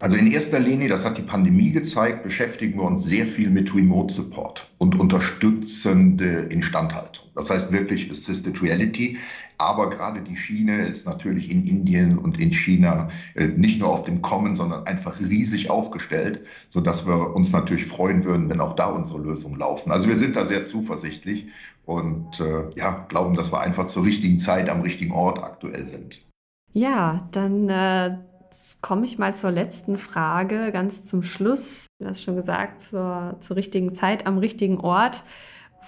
Also 0.00 0.16
in 0.16 0.26
erster 0.26 0.58
Linie, 0.58 0.88
das 0.88 1.04
hat 1.04 1.16
die 1.16 1.22
Pandemie 1.22 1.70
gezeigt, 1.70 2.24
beschäftigen 2.24 2.78
wir 2.78 2.84
uns 2.84 3.04
sehr 3.04 3.24
viel 3.24 3.50
mit 3.50 3.72
Remote 3.72 4.12
Support 4.12 4.68
und 4.78 4.98
unterstützende 4.98 6.40
Instandhaltung. 6.50 7.26
Das 7.36 7.50
heißt 7.50 7.70
wirklich 7.72 8.10
Assisted 8.10 8.60
Reality. 8.60 9.18
Aber 9.62 9.90
gerade 9.90 10.20
die 10.22 10.36
Schiene 10.36 10.86
ist 10.86 11.06
natürlich 11.06 11.50
in 11.50 11.66
Indien 11.66 12.18
und 12.18 12.40
in 12.40 12.52
China 12.52 13.10
äh, 13.34 13.46
nicht 13.46 13.78
nur 13.78 13.90
auf 13.90 14.04
dem 14.04 14.22
Kommen, 14.22 14.54
sondern 14.54 14.86
einfach 14.86 15.20
riesig 15.20 15.70
aufgestellt, 15.70 16.46
sodass 16.68 17.06
wir 17.06 17.34
uns 17.34 17.52
natürlich 17.52 17.86
freuen 17.86 18.24
würden, 18.24 18.50
wenn 18.50 18.60
auch 18.60 18.74
da 18.74 18.86
unsere 18.86 19.20
Lösungen 19.20 19.56
laufen. 19.56 19.92
Also 19.92 20.08
wir 20.08 20.16
sind 20.16 20.36
da 20.36 20.44
sehr 20.44 20.64
zuversichtlich 20.64 21.46
und 21.84 22.40
äh, 22.40 22.70
ja, 22.74 23.06
glauben, 23.08 23.36
dass 23.36 23.52
wir 23.52 23.60
einfach 23.60 23.86
zur 23.86 24.04
richtigen 24.04 24.38
Zeit 24.38 24.68
am 24.68 24.80
richtigen 24.80 25.12
Ort 25.12 25.38
aktuell 25.38 25.86
sind. 25.86 26.20
Ja, 26.72 27.28
dann 27.32 27.68
äh 27.68 28.18
komme 28.80 29.06
ich 29.06 29.18
mal 29.18 29.34
zur 29.34 29.50
letzten 29.50 29.98
Frage, 29.98 30.72
ganz 30.72 31.02
zum 31.04 31.22
Schluss. 31.22 31.86
Du 31.98 32.06
hast 32.06 32.22
schon 32.22 32.36
gesagt, 32.36 32.80
zur, 32.80 33.36
zur 33.40 33.56
richtigen 33.56 33.94
Zeit 33.94 34.26
am 34.26 34.38
richtigen 34.38 34.78
Ort. 34.78 35.24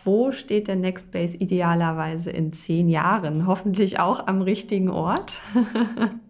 Wo 0.05 0.33
steht 0.33 0.69
der 0.69 0.77
Nextbase 0.77 1.39
idealerweise 1.39 2.31
in 2.31 2.53
zehn 2.53 2.89
Jahren? 2.89 3.47
Hoffentlich 3.47 3.99
auch 3.99 4.27
am 4.27 4.43
richtigen 4.43 4.91
Ort. 4.91 5.41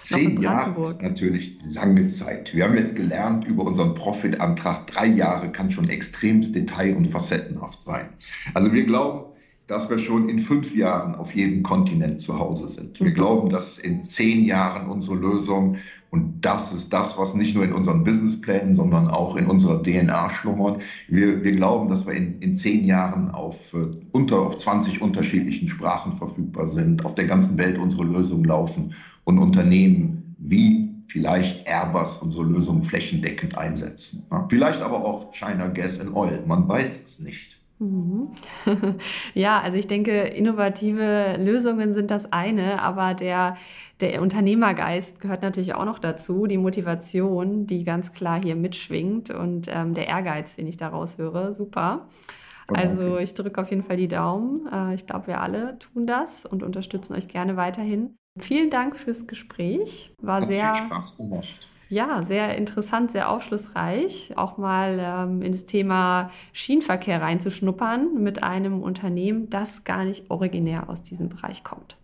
Zehn 0.00 0.40
Jahre 0.42 0.82
ist 0.82 1.00
natürlich 1.00 1.58
lange 1.64 2.06
Zeit. 2.08 2.52
Wir 2.54 2.64
haben 2.64 2.76
jetzt 2.76 2.96
gelernt 2.96 3.46
über 3.46 3.64
unseren 3.64 3.94
Profitantrag, 3.94 4.86
drei 4.88 5.06
Jahre 5.06 5.52
kann 5.52 5.70
schon 5.70 5.88
extremst 5.88 6.54
detail- 6.54 6.96
und 6.96 7.06
facettenhaft 7.06 7.82
sein. 7.82 8.08
Also 8.54 8.72
wir 8.72 8.84
glauben, 8.84 9.30
dass 9.66 9.88
wir 9.88 9.98
schon 9.98 10.28
in 10.28 10.40
fünf 10.40 10.74
Jahren 10.74 11.14
auf 11.14 11.34
jedem 11.34 11.62
Kontinent 11.62 12.20
zu 12.20 12.38
Hause 12.38 12.68
sind. 12.68 12.98
Wir 12.98 13.10
mhm. 13.10 13.14
glauben, 13.14 13.50
dass 13.50 13.78
in 13.78 14.02
zehn 14.02 14.44
Jahren 14.44 14.90
unsere 14.90 15.16
Lösung, 15.16 15.76
und 16.10 16.40
das 16.44 16.72
ist 16.72 16.92
das, 16.92 17.16
was 17.18 17.34
nicht 17.34 17.54
nur 17.54 17.64
in 17.64 17.72
unseren 17.72 18.02
Businessplänen, 18.02 18.74
sondern 18.74 19.08
auch 19.08 19.36
in 19.36 19.46
unserer 19.46 19.80
DNA 19.82 20.30
schlummert, 20.30 20.82
wir, 21.08 21.44
wir 21.44 21.52
glauben, 21.52 21.88
dass 21.88 22.04
wir 22.04 22.14
in, 22.14 22.40
in 22.40 22.56
zehn 22.56 22.84
Jahren 22.84 23.30
auf, 23.30 23.72
äh, 23.74 23.86
unter, 24.10 24.40
auf 24.40 24.58
20 24.58 25.00
unterschiedlichen 25.00 25.68
Sprachen 25.68 26.12
verfügbar 26.12 26.66
sind, 26.68 27.04
auf 27.04 27.14
der 27.14 27.26
ganzen 27.26 27.56
Welt 27.58 27.78
unsere 27.78 28.04
Lösungen 28.04 28.44
laufen 28.44 28.94
und 29.24 29.38
Unternehmen 29.38 30.34
wie 30.38 30.90
vielleicht 31.06 31.68
Airbus 31.68 32.18
unsere 32.18 32.44
Lösungen 32.44 32.82
flächendeckend 32.82 33.58
einsetzen. 33.58 34.26
Vielleicht 34.48 34.80
aber 34.80 35.04
auch 35.04 35.32
China 35.32 35.68
Gas 35.68 36.00
and 36.00 36.14
Oil, 36.14 36.42
man 36.46 36.68
weiß 36.68 37.02
es 37.04 37.18
nicht. 37.18 37.49
Mhm. 37.80 38.30
Ja, 39.34 39.60
also 39.60 39.78
ich 39.78 39.86
denke, 39.86 40.12
innovative 40.12 41.36
Lösungen 41.38 41.94
sind 41.94 42.10
das 42.10 42.30
eine, 42.30 42.82
aber 42.82 43.14
der, 43.14 43.56
der 44.00 44.20
Unternehmergeist 44.20 45.20
gehört 45.20 45.42
natürlich 45.42 45.74
auch 45.74 45.86
noch 45.86 45.98
dazu, 45.98 46.46
die 46.46 46.58
Motivation, 46.58 47.66
die 47.66 47.84
ganz 47.84 48.12
klar 48.12 48.40
hier 48.42 48.54
mitschwingt 48.54 49.30
und 49.30 49.68
ähm, 49.68 49.94
der 49.94 50.08
Ehrgeiz, 50.08 50.56
den 50.56 50.66
ich 50.66 50.76
daraus 50.76 51.16
höre. 51.16 51.54
Super. 51.54 52.06
Oh, 52.68 52.74
also 52.74 53.16
ich 53.16 53.32
drücke 53.34 53.60
auf 53.60 53.70
jeden 53.70 53.82
Fall 53.82 53.96
die 53.96 54.08
Daumen. 54.08 54.68
Äh, 54.70 54.94
ich 54.94 55.06
glaube, 55.06 55.28
wir 55.28 55.40
alle 55.40 55.78
tun 55.78 56.06
das 56.06 56.44
und 56.44 56.62
unterstützen 56.62 57.14
euch 57.14 57.28
gerne 57.28 57.56
weiterhin. 57.56 58.14
Vielen 58.38 58.70
Dank 58.70 58.94
fürs 58.94 59.26
Gespräch. 59.26 60.12
War 60.22 60.42
Hat 60.42 60.48
sehr 60.48 60.74
Spaß 60.74 61.16
gemacht. 61.16 61.69
Ja, 61.90 62.22
sehr 62.22 62.56
interessant, 62.56 63.10
sehr 63.10 63.28
aufschlussreich, 63.28 64.34
auch 64.36 64.58
mal 64.58 64.98
ähm, 65.00 65.42
in 65.42 65.50
das 65.50 65.66
Thema 65.66 66.30
Schienenverkehr 66.52 67.20
reinzuschnuppern 67.20 68.14
mit 68.22 68.44
einem 68.44 68.80
Unternehmen, 68.80 69.50
das 69.50 69.82
gar 69.82 70.04
nicht 70.04 70.30
originär 70.30 70.88
aus 70.88 71.02
diesem 71.02 71.28
Bereich 71.28 71.64
kommt. 71.64 71.96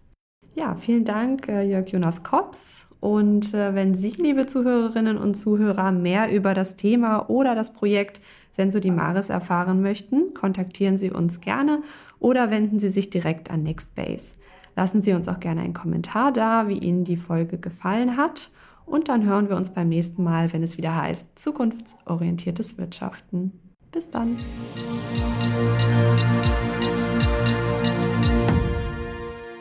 Ja, 0.57 0.75
vielen 0.75 1.05
Dank, 1.05 1.47
äh, 1.47 1.63
Jörg 1.63 1.89
Jonas 1.89 2.25
Kops. 2.25 2.89
Und 2.99 3.55
äh, 3.55 3.77
wenn 3.77 3.95
Sie, 3.95 4.11
liebe 4.19 4.47
Zuhörerinnen 4.47 5.19
und 5.19 5.35
Zuhörer, 5.35 5.93
mehr 5.93 6.35
über 6.35 6.53
das 6.53 6.77
Thema 6.77 7.31
oder 7.31 7.55
das 7.55 7.73
Projekt 7.73 8.21
Sensodimaris 8.51 9.29
erfahren 9.29 9.83
möchten, 9.83 10.35
kontaktieren 10.35 10.99
Sie 10.99 11.13
uns 11.13 11.41
gerne 11.41 11.83
oder 12.19 12.51
wenden 12.51 12.81
Sie 12.81 12.91
sich 12.91 13.09
direkt 13.11 13.53
an 13.53 13.63
Nextbase. 13.63 14.35
Lassen 14.75 15.01
Sie 15.01 15.13
uns 15.13 15.29
auch 15.29 15.39
gerne 15.39 15.61
einen 15.61 15.75
Kommentar 15.75 16.33
da, 16.33 16.67
wie 16.67 16.79
Ihnen 16.79 17.05
die 17.05 17.17
Folge 17.17 17.59
gefallen 17.59 18.17
hat. 18.17 18.51
Und 18.87 19.09
dann 19.09 19.25
hören 19.25 19.49
wir 19.49 19.57
uns 19.57 19.71
beim 19.71 19.89
nächsten 19.89 20.23
Mal, 20.23 20.53
wenn 20.53 20.63
es 20.63 20.79
wieder 20.79 20.95
heißt 20.95 21.39
zukunftsorientiertes 21.39 22.79
Wirtschaften. 22.79 23.53
Bis 23.93 24.11
dann. 24.11 24.37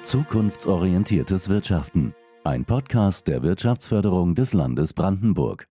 Zukunftsorientiertes 0.03 1.49
Wirtschaften. 1.49 2.13
Ein 2.43 2.63
Podcast 2.63 3.27
der 3.27 3.41
Wirtschaftsförderung 3.41 4.35
des 4.35 4.53
Landes 4.53 4.93
Brandenburg. 4.93 5.67